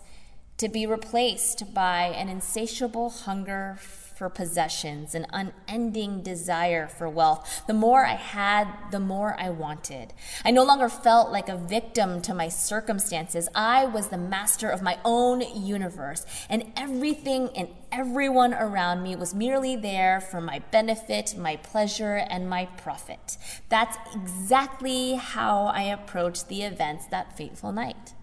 to 0.57 0.69
be 0.69 0.85
replaced 0.85 1.73
by 1.73 2.05
an 2.05 2.29
insatiable 2.29 3.09
hunger 3.09 3.77
for 4.15 4.29
possessions, 4.29 5.13
an 5.13 5.27
unending 5.33 6.21
desire 6.23 6.87
for 6.87 7.09
wealth. 7.09 7.63
The 7.67 7.73
more 7.73 8.05
I 8.05 8.15
had, 8.15 8.67
the 8.91 8.99
more 8.99 9.35
I 9.37 9.49
wanted. 9.49 10.13
I 10.45 10.51
no 10.51 10.63
longer 10.63 10.87
felt 10.87 11.31
like 11.31 11.49
a 11.49 11.57
victim 11.57 12.21
to 12.21 12.33
my 12.33 12.47
circumstances. 12.47 13.49
I 13.53 13.85
was 13.85 14.07
the 14.07 14.17
master 14.17 14.69
of 14.69 14.81
my 14.81 14.99
own 15.03 15.41
universe, 15.41 16.25
and 16.49 16.71
everything 16.77 17.49
and 17.57 17.67
everyone 17.91 18.53
around 18.53 19.03
me 19.03 19.17
was 19.17 19.35
merely 19.35 19.75
there 19.75 20.21
for 20.21 20.39
my 20.39 20.59
benefit, 20.71 21.35
my 21.37 21.57
pleasure, 21.57 22.15
and 22.15 22.49
my 22.49 22.65
profit. 22.77 23.37
That's 23.67 23.97
exactly 24.15 25.15
how 25.15 25.65
I 25.65 25.83
approached 25.83 26.47
the 26.47 26.63
events 26.63 27.05
that 27.07 27.35
fateful 27.35 27.73
night. 27.73 28.13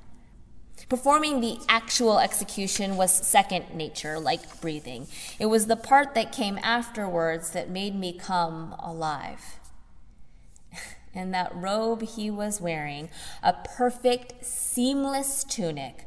Performing 0.89 1.41
the 1.41 1.59
actual 1.69 2.19
execution 2.19 2.97
was 2.97 3.12
second 3.12 3.75
nature, 3.75 4.19
like 4.19 4.61
breathing. 4.61 5.07
It 5.39 5.47
was 5.47 5.67
the 5.67 5.77
part 5.77 6.15
that 6.15 6.33
came 6.33 6.59
afterwards 6.62 7.51
that 7.51 7.71
made 7.71 7.95
me 7.95 8.12
come 8.12 8.75
alive. 8.79 9.59
And 11.15 11.35
that 11.35 11.55
robe 11.55 12.03
he 12.03 12.31
was 12.31 12.59
wearing, 12.59 13.11
a 13.43 13.53
perfect, 13.53 14.47
seamless 14.47 15.45
tunic, 15.45 16.07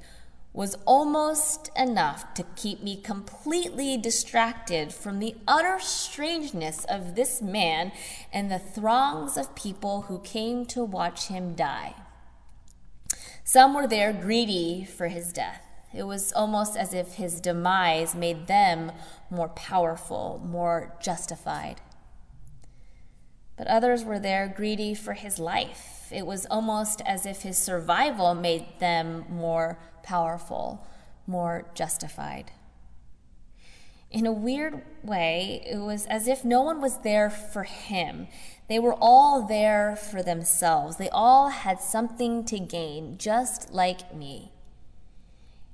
was 0.55 0.77
almost 0.85 1.69
enough 1.75 2.33
to 2.33 2.43
keep 2.55 2.81
me 2.81 2.95
completely 2.95 3.97
distracted 3.97 4.93
from 4.93 5.19
the 5.19 5.35
utter 5.47 5.79
strangeness 5.79 6.85
of 6.85 7.15
this 7.15 7.41
man 7.41 7.91
and 8.31 8.49
the 8.49 8.57
throngs 8.57 9.37
of 9.37 9.53
people 9.53 10.03
who 10.03 10.17
came 10.19 10.65
to 10.65 10.83
watch 10.83 11.27
him 11.27 11.53
die. 11.53 11.93
Some 13.47 13.75
were 13.75 13.85
there 13.85 14.11
greedy 14.11 14.83
for 14.85 15.07
his 15.07 15.31
death. 15.31 15.61
It 15.93 16.03
was 16.03 16.33
almost 16.33 16.75
as 16.75 16.95
if 16.95 17.13
his 17.13 17.39
demise 17.39 18.15
made 18.15 18.47
them 18.47 18.91
more 19.29 19.49
powerful, 19.49 20.41
more 20.43 20.95
justified. 20.99 21.79
But 23.55 23.67
others 23.67 24.03
were 24.03 24.17
there 24.17 24.51
greedy 24.53 24.95
for 24.95 25.13
his 25.13 25.37
life. 25.37 26.09
It 26.11 26.25
was 26.25 26.47
almost 26.47 27.01
as 27.05 27.27
if 27.27 27.43
his 27.43 27.55
survival 27.55 28.33
made 28.33 28.79
them 28.79 29.25
more 29.29 29.77
powerful, 30.01 30.83
more 31.27 31.67
justified. 31.75 32.51
In 34.15 34.25
a 34.25 34.31
weird 34.31 34.81
way, 35.03 35.61
it 35.69 35.79
was 35.79 36.05
as 36.05 36.25
if 36.25 36.45
no 36.45 36.61
one 36.61 36.79
was 36.79 36.99
there 36.99 37.29
for 37.29 37.63
him. 37.63 38.27
They 38.69 38.79
were 38.79 38.95
all 38.97 39.45
there 39.45 39.97
for 39.97 40.23
themselves. 40.23 40.95
They 40.95 41.09
all 41.09 41.49
had 41.49 41.81
something 41.81 42.45
to 42.45 42.57
gain, 42.57 43.17
just 43.17 43.73
like 43.73 44.15
me. 44.15 44.53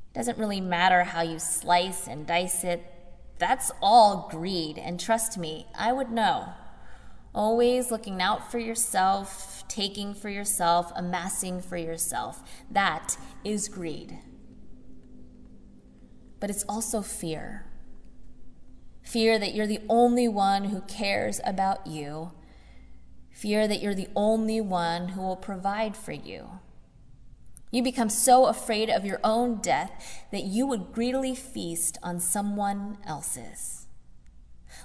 It 0.10 0.18
doesn't 0.18 0.40
really 0.40 0.60
matter 0.60 1.04
how 1.04 1.22
you 1.22 1.38
slice 1.38 2.08
and 2.08 2.26
dice 2.26 2.64
it. 2.64 2.84
That's 3.38 3.72
all 3.80 4.28
greed, 4.32 4.80
and 4.80 5.00
trust 5.00 5.38
me, 5.38 5.68
I 5.78 5.94
would 5.94 6.10
know. 6.10 6.52
Always 7.36 7.92
looking 7.92 8.24
out 8.24 8.50
for 8.50 8.58
yourself, 8.58 9.64
taking 9.68 10.16
for 10.16 10.30
yourself, 10.30 10.92
amassing 10.96 11.62
for 11.62 11.78
yourself. 11.78 12.42
That 12.72 13.18
is 13.44 13.70
greed. 13.70 14.18
But 16.40 16.50
it's 16.50 16.66
also 16.68 17.04
fear. 17.04 17.68
Fear 19.04 19.40
that 19.40 19.54
you're 19.54 19.68
the 19.68 19.82
only 19.90 20.28
one 20.28 20.66
who 20.66 20.82
cares 20.82 21.40
about 21.44 21.88
you 21.88 22.32
Fear 23.42 23.68
that 23.70 23.82
you're 23.82 23.96
the 23.96 24.10
only 24.16 24.62
one 24.62 25.10
who 25.10 25.22
will 25.22 25.36
provide 25.36 25.98
for 25.98 26.12
you. 26.12 26.60
You 27.72 27.82
become 27.82 28.12
so 28.12 28.46
afraid 28.46 28.88
of 28.88 29.04
your 29.04 29.20
own 29.24 29.62
death 29.62 30.28
that 30.32 30.44
you 30.44 30.68
would 30.68 30.94
greedily 30.94 31.34
feast 31.34 31.98
on 32.04 32.20
someone 32.20 33.00
else's. 33.04 33.88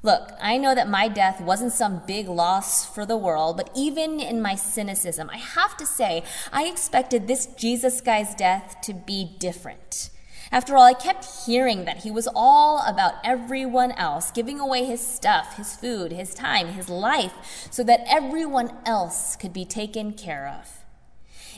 Look, 0.02 0.30
I 0.40 0.56
know 0.56 0.74
that 0.74 0.88
my 0.88 1.06
death 1.06 1.38
wasn't 1.38 1.72
some 1.74 2.00
big 2.06 2.28
loss 2.28 2.86
for 2.86 3.04
the 3.04 3.18
world, 3.18 3.58
but 3.58 3.70
even 3.76 4.20
in 4.20 4.40
my 4.40 4.54
cynicism, 4.54 5.28
I 5.28 5.36
have 5.36 5.76
to 5.76 5.84
say, 5.84 6.22
I 6.50 6.64
expected 6.64 7.26
this 7.26 7.44
Jesus 7.44 8.00
guy's 8.00 8.34
death 8.34 8.78
to 8.84 8.94
be 8.94 9.36
different. 9.38 10.08
After 10.52 10.76
all, 10.76 10.84
I 10.84 10.94
kept 10.94 11.44
hearing 11.46 11.84
that 11.84 11.98
he 11.98 12.10
was 12.10 12.28
all 12.34 12.82
about 12.86 13.14
everyone 13.24 13.92
else, 13.92 14.30
giving 14.30 14.60
away 14.60 14.84
his 14.84 15.04
stuff, 15.04 15.56
his 15.56 15.74
food, 15.74 16.12
his 16.12 16.34
time, 16.34 16.68
his 16.68 16.88
life, 16.88 17.68
so 17.70 17.82
that 17.84 18.04
everyone 18.06 18.72
else 18.84 19.36
could 19.36 19.52
be 19.52 19.64
taken 19.64 20.12
care 20.12 20.46
of. 20.48 20.84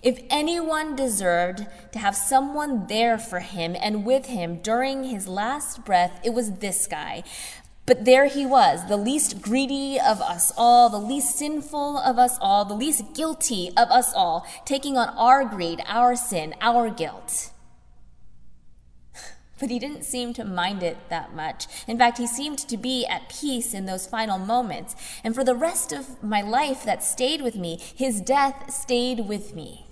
If 0.03 0.23
anyone 0.31 0.95
deserved 0.95 1.67
to 1.93 1.99
have 1.99 2.15
someone 2.15 2.87
there 2.87 3.19
for 3.19 3.41
him 3.41 3.77
and 3.79 4.07
with 4.07 4.27
him 4.27 4.61
during 4.63 5.05
his 5.05 5.27
last 5.27 5.85
breath, 5.85 6.21
it 6.25 6.33
was 6.33 6.59
this 6.59 6.87
guy. 6.87 7.25
But 7.85 8.05
there 8.05 8.27
he 8.27 8.47
was, 8.47 8.87
the 8.87 8.97
least 8.97 9.43
greedy 9.43 9.99
of 9.99 10.21
us 10.21 10.53
all, 10.57 10.89
the 10.89 10.99
least 10.99 11.37
sinful 11.37 11.99
of 11.99 12.19
us 12.19 12.39
all, 12.41 12.65
the 12.65 12.75
least 12.75 13.15
guilty 13.15 13.71
of 13.77 13.91
us 13.91 14.13
all, 14.15 14.47
taking 14.65 14.97
on 14.97 15.09
our 15.17 15.45
greed, 15.45 15.83
our 15.87 16.15
sin, 16.15 16.55
our 16.61 16.91
guilt. 16.91 17.51
But 19.59 19.71
he 19.71 19.79
didn't 19.79 20.05
seem 20.05 20.33
to 20.35 20.45
mind 20.45 20.83
it 20.83 20.97
that 21.09 21.35
much. 21.35 21.67
In 21.87 21.99
fact, 21.99 22.19
he 22.19 22.27
seemed 22.27 22.59
to 22.59 22.77
be 22.77 23.07
at 23.07 23.29
peace 23.29 23.75
in 23.75 23.87
those 23.87 24.07
final 24.07 24.39
moments. 24.39 24.95
And 25.25 25.35
for 25.35 25.45
the 25.45 25.55
rest 25.55 25.93
of 25.93 26.23
my 26.23 26.43
life 26.43 26.85
that 26.85 27.03
stayed 27.03 27.43
with 27.43 27.57
me, 27.57 27.81
his 27.95 28.21
death 28.21 28.73
stayed 28.73 29.21
with 29.21 29.55
me. 29.55 29.87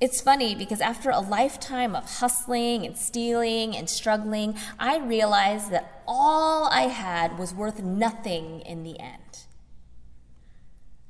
It's 0.00 0.20
funny 0.20 0.54
because 0.54 0.80
after 0.80 1.10
a 1.10 1.18
lifetime 1.18 1.96
of 1.96 2.18
hustling 2.18 2.86
and 2.86 2.96
stealing 2.96 3.76
and 3.76 3.90
struggling, 3.90 4.56
I 4.78 4.98
realized 4.98 5.70
that 5.72 6.02
all 6.06 6.66
I 6.66 6.82
had 6.82 7.36
was 7.36 7.52
worth 7.52 7.82
nothing 7.82 8.60
in 8.60 8.84
the 8.84 9.00
end. 9.00 9.46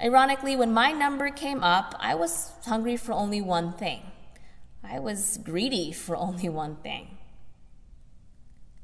Ironically, 0.00 0.56
when 0.56 0.72
my 0.72 0.92
number 0.92 1.28
came 1.28 1.62
up, 1.62 1.94
I 1.98 2.14
was 2.14 2.52
hungry 2.64 2.96
for 2.96 3.12
only 3.12 3.42
one 3.42 3.72
thing. 3.72 4.02
I 4.82 4.98
was 4.98 5.38
greedy 5.42 5.92
for 5.92 6.16
only 6.16 6.48
one 6.48 6.76
thing. 6.76 7.18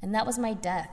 And 0.02 0.14
that 0.14 0.26
was 0.26 0.38
my 0.38 0.52
death. 0.52 0.90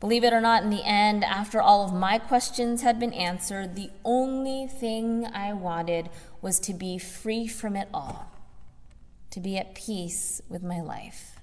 Believe 0.00 0.22
it 0.22 0.32
or 0.32 0.40
not, 0.40 0.62
in 0.62 0.70
the 0.70 0.84
end, 0.84 1.24
after 1.24 1.60
all 1.60 1.84
of 1.84 1.92
my 1.92 2.18
questions 2.18 2.82
had 2.82 3.00
been 3.00 3.12
answered, 3.12 3.74
the 3.74 3.90
only 4.04 4.68
thing 4.68 5.26
I 5.26 5.52
wanted 5.52 6.08
was 6.40 6.60
to 6.60 6.72
be 6.72 6.98
free 6.98 7.48
from 7.48 7.74
it 7.74 7.88
all, 7.92 8.30
to 9.30 9.40
be 9.40 9.58
at 9.58 9.74
peace 9.74 10.40
with 10.48 10.62
my 10.62 10.80
life. 10.80 11.40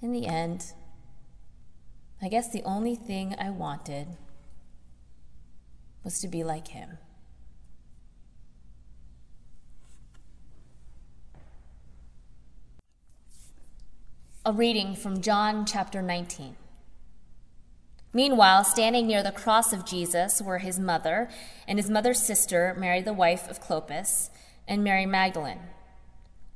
In 0.00 0.12
the 0.12 0.26
end, 0.26 0.72
I 2.22 2.28
guess 2.28 2.50
the 2.50 2.62
only 2.62 2.94
thing 2.94 3.34
I 3.38 3.50
wanted 3.50 4.16
was 6.02 6.20
to 6.20 6.28
be 6.28 6.42
like 6.42 6.68
him. 6.68 6.96
A 14.46 14.52
reading 14.52 14.94
from 14.94 15.22
John 15.22 15.64
chapter 15.64 16.02
19. 16.02 16.54
Meanwhile, 18.12 18.64
standing 18.64 19.06
near 19.06 19.22
the 19.22 19.32
cross 19.32 19.72
of 19.72 19.86
Jesus 19.86 20.42
were 20.42 20.58
his 20.58 20.78
mother 20.78 21.30
and 21.66 21.78
his 21.78 21.88
mother's 21.88 22.20
sister, 22.20 22.76
Mary, 22.78 23.00
the 23.00 23.14
wife 23.14 23.48
of 23.48 23.62
Clopas, 23.62 24.28
and 24.68 24.84
Mary 24.84 25.06
Magdalene. 25.06 25.60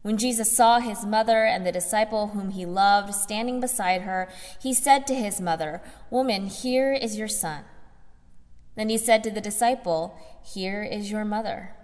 When 0.02 0.18
Jesus 0.18 0.54
saw 0.54 0.80
his 0.80 1.06
mother 1.06 1.46
and 1.46 1.64
the 1.64 1.72
disciple 1.72 2.26
whom 2.26 2.50
he 2.50 2.66
loved 2.66 3.14
standing 3.14 3.58
beside 3.58 4.02
her, 4.02 4.28
he 4.60 4.74
said 4.74 5.06
to 5.06 5.14
his 5.14 5.40
mother, 5.40 5.80
Woman, 6.10 6.48
here 6.48 6.92
is 6.92 7.16
your 7.16 7.26
son. 7.26 7.64
Then 8.76 8.90
he 8.90 8.98
said 8.98 9.24
to 9.24 9.30
the 9.30 9.40
disciple, 9.40 10.14
Here 10.44 10.82
is 10.82 11.10
your 11.10 11.24
mother. 11.24 11.74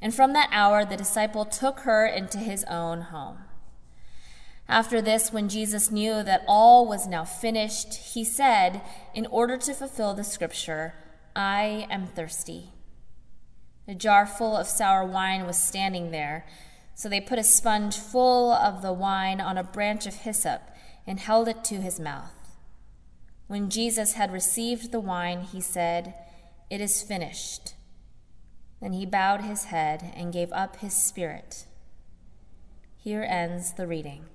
And 0.00 0.14
from 0.14 0.32
that 0.32 0.48
hour, 0.52 0.86
the 0.86 0.96
disciple 0.96 1.44
took 1.44 1.80
her 1.80 2.06
into 2.06 2.38
his 2.38 2.64
own 2.64 3.02
home. 3.02 3.40
After 4.68 5.00
this, 5.00 5.32
when 5.32 5.48
Jesus 5.48 5.90
knew 5.90 6.22
that 6.22 6.44
all 6.46 6.86
was 6.86 7.06
now 7.06 7.24
finished, 7.24 7.94
he 8.12 8.22
said, 8.22 8.82
in 9.14 9.24
order 9.26 9.56
to 9.56 9.72
fulfill 9.72 10.12
the 10.12 10.24
scripture, 10.24 10.94
I 11.34 11.86
am 11.90 12.06
thirsty. 12.06 12.72
A 13.86 13.94
jar 13.94 14.26
full 14.26 14.54
of 14.54 14.66
sour 14.66 15.06
wine 15.06 15.46
was 15.46 15.56
standing 15.56 16.10
there, 16.10 16.44
so 16.94 17.08
they 17.08 17.20
put 17.20 17.38
a 17.38 17.44
sponge 17.44 17.96
full 17.96 18.52
of 18.52 18.82
the 18.82 18.92
wine 18.92 19.40
on 19.40 19.56
a 19.56 19.64
branch 19.64 20.06
of 20.06 20.14
hyssop 20.14 20.60
and 21.06 21.18
held 21.18 21.48
it 21.48 21.64
to 21.64 21.76
his 21.76 21.98
mouth. 21.98 22.34
When 23.46 23.70
Jesus 23.70 24.12
had 24.12 24.30
received 24.30 24.92
the 24.92 25.00
wine, 25.00 25.40
he 25.40 25.62
said, 25.62 26.12
It 26.68 26.82
is 26.82 27.02
finished. 27.02 27.72
Then 28.82 28.92
he 28.92 29.06
bowed 29.06 29.40
his 29.40 29.64
head 29.64 30.12
and 30.14 30.30
gave 30.30 30.52
up 30.52 30.76
his 30.76 30.92
spirit. 30.92 31.64
Here 32.98 33.22
ends 33.22 33.72
the 33.72 33.86
reading. 33.86 34.26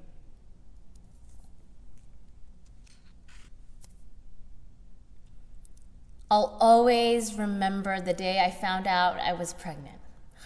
I'll 6.33 6.57
always 6.59 7.37
remember 7.37 8.01
the 8.01 8.11
day 8.11 8.39
I 8.39 8.49
found 8.49 8.87
out 8.87 9.19
I 9.19 9.33
was 9.33 9.53
pregnant. 9.53 9.99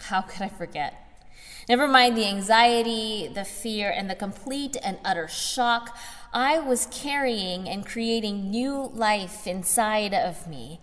How 0.08 0.20
could 0.20 0.42
I 0.42 0.48
forget? 0.48 1.24
Never 1.66 1.88
mind 1.88 2.14
the 2.14 2.26
anxiety, 2.26 3.26
the 3.26 3.46
fear, 3.46 3.90
and 3.90 4.10
the 4.10 4.14
complete 4.14 4.76
and 4.84 4.98
utter 5.02 5.26
shock. 5.28 5.96
I 6.30 6.58
was 6.58 6.88
carrying 6.90 7.70
and 7.70 7.86
creating 7.86 8.50
new 8.50 8.90
life 8.92 9.46
inside 9.46 10.12
of 10.12 10.46
me. 10.46 10.80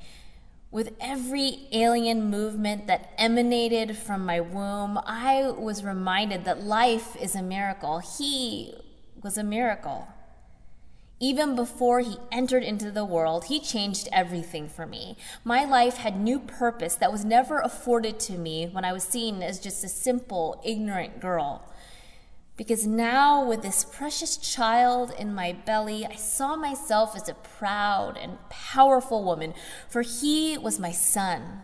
With 0.72 0.96
every 1.00 1.68
alien 1.72 2.32
movement 2.32 2.88
that 2.88 3.14
emanated 3.20 3.96
from 3.96 4.26
my 4.26 4.40
womb, 4.40 5.00
I 5.06 5.52
was 5.52 5.84
reminded 5.84 6.46
that 6.46 6.64
life 6.64 7.16
is 7.22 7.36
a 7.36 7.44
miracle. 7.44 8.00
He 8.00 8.74
was 9.22 9.38
a 9.38 9.44
miracle. 9.44 10.08
Even 11.20 11.56
before 11.56 12.02
he 12.02 12.18
entered 12.32 12.64
into 12.64 12.92
the 12.92 13.06
world, 13.06 13.46
he 13.46 13.60
changed 13.60 14.10
everything 14.12 14.68
for 14.68 14.86
me. 14.86 15.16
My 15.46 15.64
life 15.64 15.98
had 15.98 16.20
new 16.20 16.40
purpose 16.40 16.96
that 16.96 17.12
was 17.12 17.24
never 17.24 17.60
afforded 17.60 18.20
to 18.22 18.34
me 18.34 18.68
when 18.68 18.84
I 18.84 18.92
was 18.92 19.04
seen 19.04 19.42
as 19.42 19.60
just 19.60 19.84
a 19.84 19.88
simple, 19.88 20.62
ignorant 20.66 21.22
girl. 21.22 21.72
Because 22.58 22.86
now, 22.86 23.46
with 23.46 23.62
this 23.62 23.86
precious 23.86 24.38
child 24.38 25.14
in 25.18 25.34
my 25.34 25.54
belly, 25.54 26.06
I 26.06 26.16
saw 26.16 26.56
myself 26.56 27.16
as 27.16 27.30
a 27.30 27.34
proud 27.34 28.18
and 28.18 28.38
powerful 28.50 29.24
woman, 29.24 29.54
for 29.90 30.02
he 30.02 30.58
was 30.58 30.80
my 30.80 30.92
son, 30.92 31.62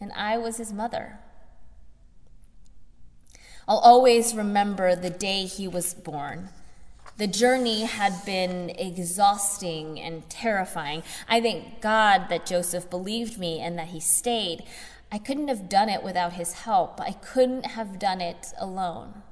and 0.00 0.12
I 0.12 0.38
was 0.38 0.56
his 0.56 0.72
mother. 0.72 1.18
I'll 3.68 3.78
always 3.78 4.34
remember 4.34 4.94
the 4.94 5.10
day 5.10 5.46
he 5.46 5.66
was 5.66 5.94
born. 5.94 6.50
The 7.18 7.26
journey 7.26 7.84
had 7.84 8.26
been 8.26 8.68
exhausting 8.70 9.98
and 9.98 10.28
terrifying. 10.28 11.02
I 11.26 11.40
thank 11.40 11.80
God 11.80 12.26
that 12.28 12.44
Joseph 12.44 12.90
believed 12.90 13.38
me 13.38 13.58
and 13.58 13.78
that 13.78 13.88
he 13.88 14.00
stayed. 14.00 14.64
I 15.10 15.16
couldn't 15.16 15.48
have 15.48 15.70
done 15.70 15.88
it 15.88 16.02
without 16.02 16.34
his 16.34 16.52
help. 16.52 17.00
I 17.00 17.12
couldn't 17.12 17.64
have 17.64 17.98
done 17.98 18.20
it 18.20 18.52
alone. 18.58 19.22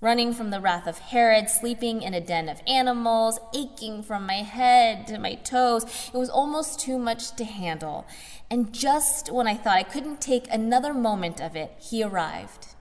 Running 0.00 0.32
from 0.32 0.50
the 0.50 0.60
wrath 0.60 0.88
of 0.88 0.98
Herod, 0.98 1.48
sleeping 1.48 2.02
in 2.02 2.12
a 2.12 2.20
den 2.20 2.48
of 2.48 2.60
animals, 2.66 3.38
aching 3.54 4.02
from 4.02 4.26
my 4.26 4.42
head 4.42 5.06
to 5.08 5.18
my 5.18 5.34
toes, 5.34 5.84
it 6.12 6.18
was 6.18 6.30
almost 6.30 6.80
too 6.80 6.98
much 6.98 7.36
to 7.36 7.44
handle. 7.44 8.04
And 8.50 8.72
just 8.72 9.30
when 9.30 9.46
I 9.46 9.54
thought 9.54 9.76
I 9.76 9.84
couldn't 9.84 10.20
take 10.20 10.52
another 10.52 10.92
moment 10.92 11.40
of 11.40 11.54
it, 11.54 11.72
he 11.78 12.02
arrived 12.02 12.74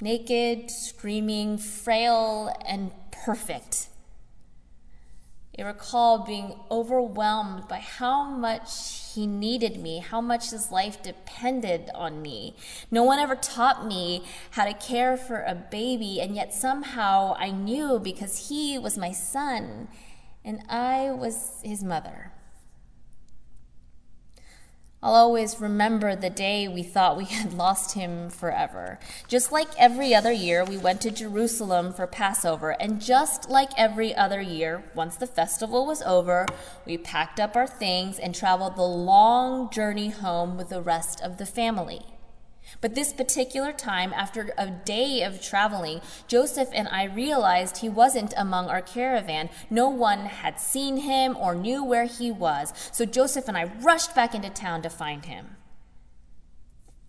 naked, 0.00 0.70
screaming, 0.70 1.58
frail, 1.58 2.54
and 2.66 2.90
perfect. 3.10 3.88
I 5.58 5.62
recall 5.62 6.24
being 6.24 6.54
overwhelmed 6.70 7.68
by 7.68 7.80
how 7.80 8.30
much 8.30 9.12
he 9.14 9.26
needed 9.26 9.78
me, 9.78 9.98
how 9.98 10.22
much 10.22 10.50
his 10.50 10.70
life 10.70 11.02
depended 11.02 11.90
on 11.94 12.22
me. 12.22 12.54
No 12.90 13.02
one 13.02 13.18
ever 13.18 13.34
taught 13.34 13.86
me 13.86 14.24
how 14.52 14.64
to 14.64 14.72
care 14.72 15.18
for 15.18 15.42
a 15.42 15.54
baby, 15.54 16.18
and 16.20 16.34
yet 16.34 16.54
somehow 16.54 17.34
I 17.38 17.50
knew 17.50 17.98
because 17.98 18.48
he 18.48 18.78
was 18.78 18.96
my 18.96 19.12
son 19.12 19.88
and 20.44 20.62
I 20.68 21.10
was 21.10 21.60
his 21.62 21.84
mother. 21.84 22.32
I'll 25.02 25.14
always 25.14 25.58
remember 25.58 26.14
the 26.14 26.28
day 26.28 26.68
we 26.68 26.82
thought 26.82 27.16
we 27.16 27.24
had 27.40 27.54
lost 27.54 27.94
him 27.94 28.28
forever. 28.28 28.98
Just 29.28 29.50
like 29.50 29.68
every 29.78 30.14
other 30.14 30.32
year, 30.32 30.62
we 30.62 30.76
went 30.76 31.00
to 31.00 31.10
Jerusalem 31.10 31.94
for 31.94 32.06
Passover, 32.06 32.72
and 32.72 33.00
just 33.00 33.48
like 33.48 33.70
every 33.78 34.14
other 34.14 34.42
year, 34.42 34.84
once 34.94 35.16
the 35.16 35.26
festival 35.26 35.86
was 35.86 36.02
over, 36.02 36.44
we 36.84 36.98
packed 36.98 37.40
up 37.40 37.56
our 37.56 37.66
things 37.66 38.18
and 38.18 38.34
traveled 38.34 38.76
the 38.76 38.82
long 38.82 39.70
journey 39.70 40.10
home 40.10 40.58
with 40.58 40.68
the 40.68 40.82
rest 40.82 41.22
of 41.22 41.38
the 41.38 41.46
family. 41.46 42.02
But 42.80 42.94
this 42.94 43.12
particular 43.12 43.72
time, 43.72 44.12
after 44.14 44.52
a 44.56 44.70
day 44.70 45.22
of 45.22 45.40
traveling, 45.40 46.00
Joseph 46.28 46.68
and 46.72 46.88
I 46.88 47.04
realized 47.04 47.78
he 47.78 47.88
wasn't 47.88 48.34
among 48.36 48.68
our 48.68 48.82
caravan. 48.82 49.50
No 49.68 49.88
one 49.88 50.26
had 50.26 50.60
seen 50.60 50.98
him 50.98 51.36
or 51.36 51.54
knew 51.54 51.84
where 51.84 52.06
he 52.06 52.30
was. 52.30 52.72
So 52.92 53.04
Joseph 53.04 53.48
and 53.48 53.56
I 53.56 53.64
rushed 53.64 54.14
back 54.14 54.34
into 54.34 54.50
town 54.50 54.82
to 54.82 54.90
find 54.90 55.24
him. 55.24 55.56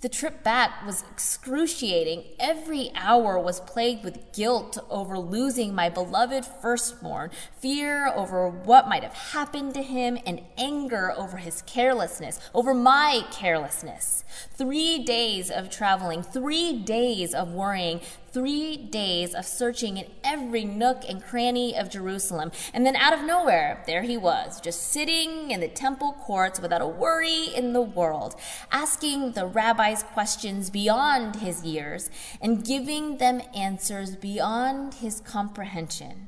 The 0.01 0.09
trip 0.09 0.41
back 0.41 0.83
was 0.83 1.03
excruciating. 1.11 2.23
Every 2.39 2.89
hour 2.95 3.37
was 3.37 3.59
plagued 3.59 4.03
with 4.03 4.33
guilt 4.33 4.79
over 4.89 5.19
losing 5.19 5.75
my 5.75 5.89
beloved 5.89 6.43
firstborn, 6.43 7.29
fear 7.59 8.07
over 8.07 8.49
what 8.49 8.89
might 8.89 9.03
have 9.03 9.13
happened 9.13 9.75
to 9.75 9.83
him, 9.83 10.17
and 10.25 10.41
anger 10.57 11.13
over 11.15 11.37
his 11.37 11.61
carelessness, 11.67 12.39
over 12.51 12.73
my 12.73 13.21
carelessness. 13.29 14.23
Three 14.55 15.03
days 15.03 15.51
of 15.51 15.69
traveling, 15.69 16.23
three 16.23 16.79
days 16.79 17.35
of 17.35 17.51
worrying, 17.53 18.01
three 18.31 18.77
days 18.77 19.33
of 19.33 19.45
searching 19.45 19.97
in 19.97 20.05
every 20.23 20.63
nook 20.63 21.03
and 21.07 21.23
cranny 21.23 21.75
of 21.75 21.89
Jerusalem. 21.89 22.51
And 22.73 22.85
then 22.85 22.95
out 22.95 23.13
of 23.13 23.25
nowhere, 23.25 23.83
there 23.85 24.03
he 24.03 24.17
was, 24.17 24.61
just 24.61 24.87
sitting 24.91 25.51
in 25.51 25.59
the 25.59 25.67
temple 25.67 26.13
courts 26.13 26.59
without 26.59 26.81
a 26.81 26.87
worry 26.87 27.45
in 27.55 27.73
the 27.73 27.81
world, 27.81 28.35
asking 28.71 29.33
the 29.33 29.45
rabbis 29.45 30.03
questions 30.03 30.69
beyond 30.69 31.37
his 31.37 31.63
years 31.63 32.09
and 32.41 32.65
giving 32.65 33.17
them 33.17 33.41
answers 33.53 34.15
beyond 34.15 34.95
his 34.95 35.19
comprehension. 35.21 36.27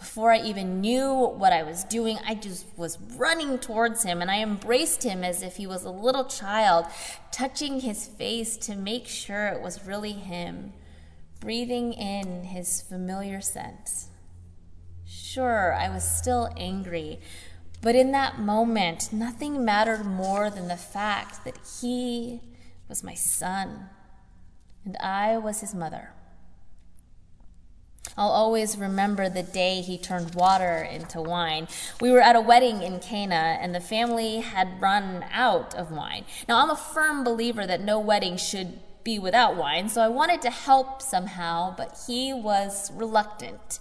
Before 0.00 0.32
I 0.32 0.38
even 0.40 0.80
knew 0.80 1.12
what 1.12 1.52
I 1.52 1.62
was 1.62 1.84
doing, 1.84 2.18
I 2.26 2.34
just 2.34 2.66
was 2.78 2.98
running 3.16 3.58
towards 3.58 4.02
him 4.02 4.22
and 4.22 4.30
I 4.30 4.40
embraced 4.40 5.02
him 5.02 5.22
as 5.22 5.42
if 5.42 5.56
he 5.56 5.66
was 5.66 5.84
a 5.84 5.90
little 5.90 6.24
child, 6.24 6.86
touching 7.30 7.80
his 7.80 8.06
face 8.06 8.56
to 8.56 8.74
make 8.74 9.06
sure 9.06 9.48
it 9.48 9.60
was 9.60 9.86
really 9.86 10.12
him, 10.12 10.72
breathing 11.38 11.92
in 11.92 12.44
his 12.44 12.80
familiar 12.80 13.42
scent. 13.42 14.06
Sure, 15.06 15.74
I 15.74 15.90
was 15.90 16.02
still 16.02 16.48
angry, 16.56 17.20
but 17.82 17.94
in 17.94 18.10
that 18.12 18.40
moment, 18.40 19.12
nothing 19.12 19.64
mattered 19.64 20.04
more 20.04 20.48
than 20.48 20.68
the 20.68 20.76
fact 20.78 21.44
that 21.44 21.58
he 21.80 22.40
was 22.88 23.04
my 23.04 23.14
son 23.14 23.90
and 24.84 24.96
I 24.96 25.36
was 25.36 25.60
his 25.60 25.74
mother. 25.74 26.14
I'll 28.16 28.30
always 28.30 28.76
remember 28.76 29.28
the 29.28 29.42
day 29.42 29.80
he 29.80 29.98
turned 29.98 30.34
water 30.34 30.78
into 30.78 31.20
wine. 31.20 31.68
We 32.00 32.10
were 32.10 32.20
at 32.20 32.36
a 32.36 32.40
wedding 32.40 32.82
in 32.82 33.00
Cana, 33.00 33.58
and 33.60 33.74
the 33.74 33.80
family 33.80 34.40
had 34.40 34.80
run 34.80 35.24
out 35.32 35.74
of 35.74 35.90
wine. 35.90 36.24
Now, 36.48 36.62
I'm 36.62 36.70
a 36.70 36.76
firm 36.76 37.24
believer 37.24 37.66
that 37.66 37.80
no 37.80 37.98
wedding 37.98 38.36
should 38.36 38.80
be 39.04 39.18
without 39.18 39.56
wine, 39.56 39.88
so 39.88 40.02
I 40.02 40.08
wanted 40.08 40.42
to 40.42 40.50
help 40.50 41.00
somehow, 41.00 41.74
but 41.76 41.98
he 42.06 42.32
was 42.32 42.90
reluctant. 42.92 43.78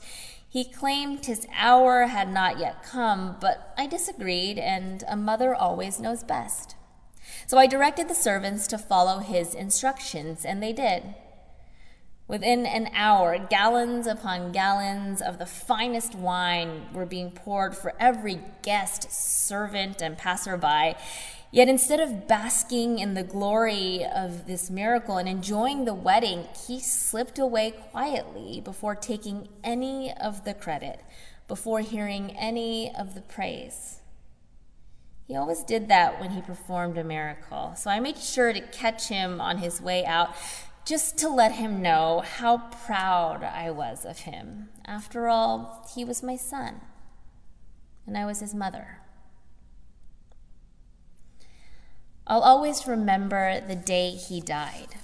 He 0.48 0.64
claimed 0.64 1.26
his 1.26 1.46
hour 1.56 2.08
had 2.08 2.32
not 2.32 2.58
yet 2.58 2.84
come, 2.84 3.38
but 3.40 3.74
I 3.78 3.86
disagreed, 3.86 4.58
and 4.58 5.04
a 5.08 5.16
mother 5.16 5.54
always 5.54 6.00
knows 6.00 6.24
best. 6.24 6.76
So 7.46 7.58
I 7.58 7.68
directed 7.68 8.08
the 8.08 8.16
servants 8.16 8.66
to 8.68 8.78
follow 8.78 9.20
his 9.20 9.54
instructions, 9.54 10.46
and 10.46 10.64
they 10.64 10.74
did. 10.74 11.16
Within 12.30 12.68
an 12.68 12.92
hour, 12.94 13.40
gallons 13.40 14.06
upon 14.06 14.52
gallons 14.52 15.20
of 15.20 15.40
the 15.40 15.48
finest 15.48 16.14
wine 16.14 16.86
were 16.94 17.08
being 17.08 17.32
poured 17.32 17.76
for 17.76 17.96
every 18.00 18.40
guest, 18.62 19.12
servant, 19.12 20.00
and 20.00 20.16
passerby. 20.16 20.94
Yet 21.50 21.68
instead 21.68 22.00
of 22.00 22.28
basking 22.28 23.00
in 23.00 23.16
the 23.16 23.24
glory 23.24 24.06
of 24.06 24.46
this 24.46 24.70
miracle 24.70 25.18
and 25.18 25.28
enjoying 25.28 25.86
the 25.86 25.96
wedding, 25.96 26.46
he 26.68 26.80
slipped 26.80 27.40
away 27.40 27.72
quietly 27.72 28.62
before 28.64 28.94
taking 28.94 29.48
any 29.64 30.14
of 30.14 30.46
the 30.46 30.54
credit, 30.54 31.02
before 31.48 31.80
hearing 31.80 32.38
any 32.38 32.94
of 32.94 33.16
the 33.16 33.22
praise. 33.22 34.02
He 35.28 35.36
always 35.36 35.64
did 35.64 35.88
that 35.88 36.20
when 36.20 36.32
he 36.32 36.42
performed 36.42 37.00
a 37.00 37.04
miracle. 37.04 37.74
So 37.76 37.90
I 37.90 38.00
made 38.00 38.18
sure 38.18 38.54
to 38.54 38.62
catch 38.62 39.08
him 39.08 39.42
on 39.42 39.58
his 39.58 39.82
way 39.82 40.06
out 40.06 40.36
just 40.86 41.18
to 41.20 41.30
let 41.30 41.54
him 41.54 41.82
know 41.82 42.24
how 42.26 42.58
proud 42.58 43.44
I 43.44 43.72
was 43.72 44.06
of 44.06 44.20
him. 44.20 44.70
After 44.86 45.28
all, 45.28 45.88
he 45.94 46.04
was 46.04 46.24
my 46.24 46.36
son, 46.36 46.82
and 48.08 48.18
I 48.18 48.26
was 48.26 48.40
his 48.40 48.56
mother. 48.56 49.00
I'll 52.26 52.42
always 52.42 52.88
remember 52.88 53.60
the 53.60 53.76
day 53.76 54.12
he 54.12 54.40
died. 54.40 54.96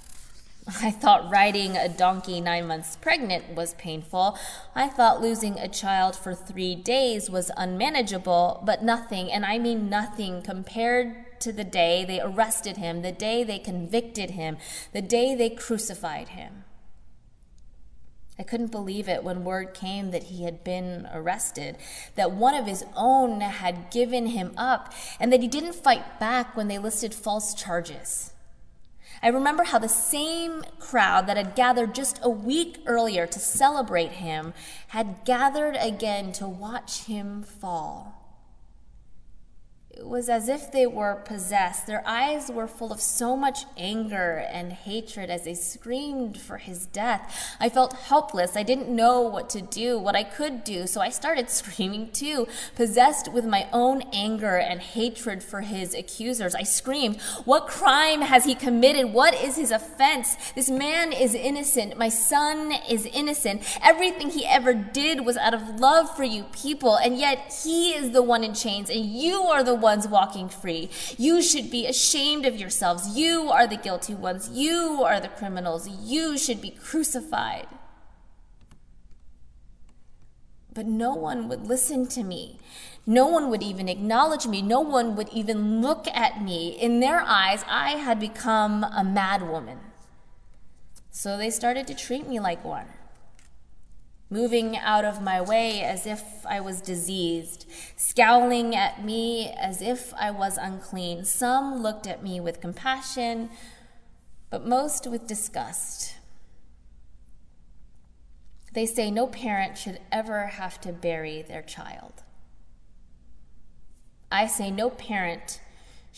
I 0.82 0.90
thought 0.90 1.30
riding 1.30 1.76
a 1.76 1.88
donkey 1.88 2.40
nine 2.40 2.66
months 2.66 2.96
pregnant 2.96 3.54
was 3.54 3.74
painful. 3.74 4.36
I 4.74 4.88
thought 4.88 5.22
losing 5.22 5.58
a 5.58 5.68
child 5.68 6.16
for 6.16 6.34
three 6.34 6.74
days 6.74 7.30
was 7.30 7.52
unmanageable, 7.56 8.62
but 8.64 8.82
nothing, 8.82 9.30
and 9.30 9.44
I 9.46 9.58
mean 9.58 9.88
nothing, 9.88 10.42
compared 10.42 11.25
to 11.40 11.52
the 11.52 11.64
day 11.64 12.04
they 12.04 12.20
arrested 12.20 12.76
him, 12.76 13.02
the 13.02 13.12
day 13.12 13.44
they 13.44 13.58
convicted 13.58 14.30
him, 14.30 14.56
the 14.92 15.02
day 15.02 15.34
they 15.34 15.50
crucified 15.50 16.28
him. 16.28 16.64
I 18.38 18.42
couldn't 18.42 18.70
believe 18.70 19.08
it 19.08 19.24
when 19.24 19.44
word 19.44 19.72
came 19.72 20.10
that 20.10 20.24
he 20.24 20.44
had 20.44 20.62
been 20.62 21.08
arrested, 21.12 21.78
that 22.16 22.32
one 22.32 22.54
of 22.54 22.66
his 22.66 22.84
own 22.94 23.40
had 23.40 23.90
given 23.90 24.26
him 24.26 24.52
up, 24.58 24.92
and 25.18 25.32
that 25.32 25.40
he 25.40 25.48
didn't 25.48 25.74
fight 25.74 26.20
back 26.20 26.54
when 26.54 26.68
they 26.68 26.78
listed 26.78 27.14
false 27.14 27.54
charges. 27.54 28.32
I 29.22 29.28
remember 29.28 29.64
how 29.64 29.78
the 29.78 29.88
same 29.88 30.62
crowd 30.78 31.26
that 31.26 31.38
had 31.38 31.54
gathered 31.54 31.94
just 31.94 32.20
a 32.22 32.28
week 32.28 32.78
earlier 32.84 33.26
to 33.26 33.38
celebrate 33.38 34.12
him 34.12 34.52
had 34.88 35.24
gathered 35.24 35.76
again 35.80 36.32
to 36.32 36.46
watch 36.46 37.04
him 37.04 37.42
fall. 37.42 38.25
It 39.96 40.06
was 40.06 40.28
as 40.28 40.50
if 40.50 40.70
they 40.70 40.86
were 40.86 41.22
possessed. 41.24 41.86
Their 41.86 42.06
eyes 42.06 42.50
were 42.50 42.66
full 42.66 42.92
of 42.92 43.00
so 43.00 43.34
much 43.34 43.60
anger 43.78 44.46
and 44.52 44.70
hatred 44.70 45.30
as 45.30 45.44
they 45.44 45.54
screamed 45.54 46.38
for 46.38 46.58
his 46.58 46.84
death. 46.84 47.56
I 47.58 47.70
felt 47.70 47.94
helpless. 47.94 48.56
I 48.56 48.62
didn't 48.62 48.94
know 48.94 49.22
what 49.22 49.48
to 49.50 49.62
do, 49.62 49.98
what 49.98 50.14
I 50.14 50.22
could 50.22 50.64
do, 50.64 50.86
so 50.86 51.00
I 51.00 51.08
started 51.08 51.48
screaming 51.60 52.10
too, 52.12 52.46
possessed 52.74 53.32
with 53.32 53.46
my 53.46 53.68
own 53.72 54.02
anger 54.12 54.58
and 54.58 54.80
hatred 54.82 55.42
for 55.42 55.62
his 55.62 55.94
accusers. 55.94 56.54
I 56.54 56.62
screamed, 56.64 57.18
What 57.46 57.66
crime 57.66 58.20
has 58.20 58.44
he 58.44 58.54
committed? 58.54 59.14
What 59.14 59.32
is 59.32 59.56
his 59.56 59.70
offense? 59.70 60.36
This 60.54 60.68
man 60.68 61.10
is 61.10 61.34
innocent. 61.34 61.96
My 61.96 62.10
son 62.10 62.72
is 62.86 63.06
innocent. 63.06 63.62
Everything 63.82 64.28
he 64.28 64.44
ever 64.44 64.74
did 64.74 65.24
was 65.24 65.38
out 65.38 65.54
of 65.54 65.80
love 65.80 66.14
for 66.14 66.24
you 66.24 66.44
people, 66.52 66.96
and 66.96 67.16
yet 67.16 67.58
he 67.64 67.92
is 67.92 68.10
the 68.10 68.22
one 68.22 68.44
in 68.44 68.52
chains, 68.52 68.90
and 68.90 69.06
you 69.06 69.40
are 69.40 69.64
the 69.64 69.74
one 69.74 69.85
ones 69.86 70.08
walking 70.08 70.48
free. 70.48 70.90
You 71.16 71.40
should 71.40 71.70
be 71.70 71.86
ashamed 71.86 72.44
of 72.44 72.56
yourselves. 72.56 73.16
You 73.16 73.50
are 73.56 73.68
the 73.68 73.82
guilty 73.86 74.14
ones. 74.14 74.50
You 74.50 75.04
are 75.04 75.20
the 75.20 75.34
criminals. 75.38 75.88
You 76.12 76.36
should 76.36 76.60
be 76.60 76.72
crucified. 76.88 77.68
But 80.74 80.86
no 80.86 81.14
one 81.14 81.48
would 81.48 81.68
listen 81.68 82.08
to 82.16 82.24
me. 82.24 82.58
No 83.06 83.26
one 83.28 83.48
would 83.50 83.62
even 83.62 83.88
acknowledge 83.88 84.46
me. 84.48 84.60
No 84.60 84.80
one 84.80 85.14
would 85.14 85.28
even 85.28 85.80
look 85.80 86.08
at 86.08 86.42
me. 86.42 86.70
In 86.86 86.98
their 86.98 87.20
eyes, 87.20 87.64
I 87.68 87.90
had 88.06 88.18
become 88.18 88.82
a 88.82 89.04
madwoman. 89.18 89.78
So 91.12 91.38
they 91.38 91.50
started 91.50 91.86
to 91.86 91.94
treat 91.94 92.26
me 92.26 92.40
like 92.40 92.64
one 92.64 92.95
moving 94.28 94.76
out 94.76 95.04
of 95.04 95.22
my 95.22 95.40
way 95.40 95.82
as 95.82 96.06
if 96.06 96.44
I 96.46 96.60
was 96.60 96.80
diseased, 96.80 97.66
scowling 97.96 98.74
at 98.74 99.04
me 99.04 99.50
as 99.50 99.80
if 99.80 100.12
I 100.14 100.30
was 100.30 100.56
unclean. 100.56 101.24
Some 101.24 101.82
looked 101.82 102.06
at 102.06 102.22
me 102.22 102.40
with 102.40 102.60
compassion, 102.60 103.50
but 104.50 104.66
most 104.66 105.06
with 105.06 105.26
disgust. 105.26 106.14
They 108.72 108.86
say 108.86 109.10
no 109.10 109.26
parent 109.26 109.78
should 109.78 110.00
ever 110.12 110.46
have 110.48 110.80
to 110.82 110.92
bury 110.92 111.42
their 111.42 111.62
child. 111.62 112.24
I 114.30 114.48
say 114.48 114.70
no 114.70 114.90
parent 114.90 115.60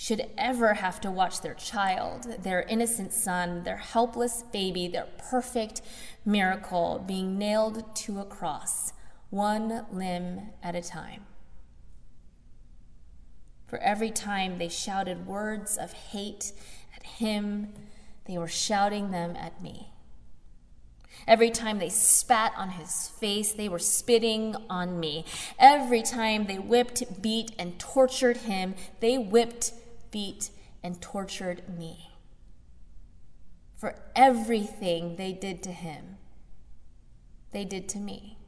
should 0.00 0.24
ever 0.38 0.74
have 0.74 1.00
to 1.00 1.10
watch 1.10 1.40
their 1.40 1.54
child, 1.54 2.22
their 2.44 2.62
innocent 2.62 3.12
son, 3.12 3.64
their 3.64 3.78
helpless 3.78 4.44
baby, 4.52 4.86
their 4.86 5.08
perfect 5.28 5.82
miracle 6.24 7.02
being 7.04 7.36
nailed 7.36 7.96
to 7.96 8.20
a 8.20 8.24
cross, 8.24 8.92
one 9.30 9.84
limb 9.90 10.50
at 10.62 10.76
a 10.76 10.80
time. 10.80 11.26
For 13.66 13.80
every 13.80 14.12
time 14.12 14.58
they 14.58 14.68
shouted 14.68 15.26
words 15.26 15.76
of 15.76 15.92
hate 15.92 16.52
at 16.94 17.02
him, 17.02 17.74
they 18.26 18.38
were 18.38 18.46
shouting 18.46 19.10
them 19.10 19.34
at 19.34 19.60
me. 19.60 19.90
Every 21.26 21.50
time 21.50 21.80
they 21.80 21.88
spat 21.88 22.52
on 22.56 22.70
his 22.70 23.08
face, 23.08 23.50
they 23.52 23.68
were 23.68 23.80
spitting 23.80 24.54
on 24.70 25.00
me. 25.00 25.24
Every 25.58 26.02
time 26.02 26.46
they 26.46 26.60
whipped, 26.60 27.20
beat, 27.20 27.50
and 27.58 27.80
tortured 27.80 28.36
him, 28.36 28.76
they 29.00 29.18
whipped, 29.18 29.72
beat, 30.10 30.50
and 30.82 31.00
tortured 31.00 31.68
me. 31.68 32.10
For 33.76 33.94
everything 34.16 35.16
they 35.16 35.32
did 35.32 35.62
to 35.64 35.72
him, 35.72 36.16
they 37.52 37.64
did 37.64 37.88
to 37.90 37.98
me. 37.98 38.38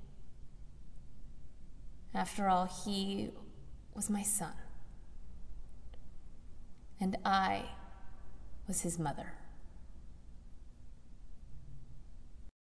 After 2.14 2.48
all, 2.48 2.66
he 2.84 3.30
was 3.94 4.10
my 4.10 4.22
son 4.22 4.52
and 7.00 7.16
I 7.24 7.64
was 8.68 8.82
his 8.82 8.98
mother. 8.98 9.32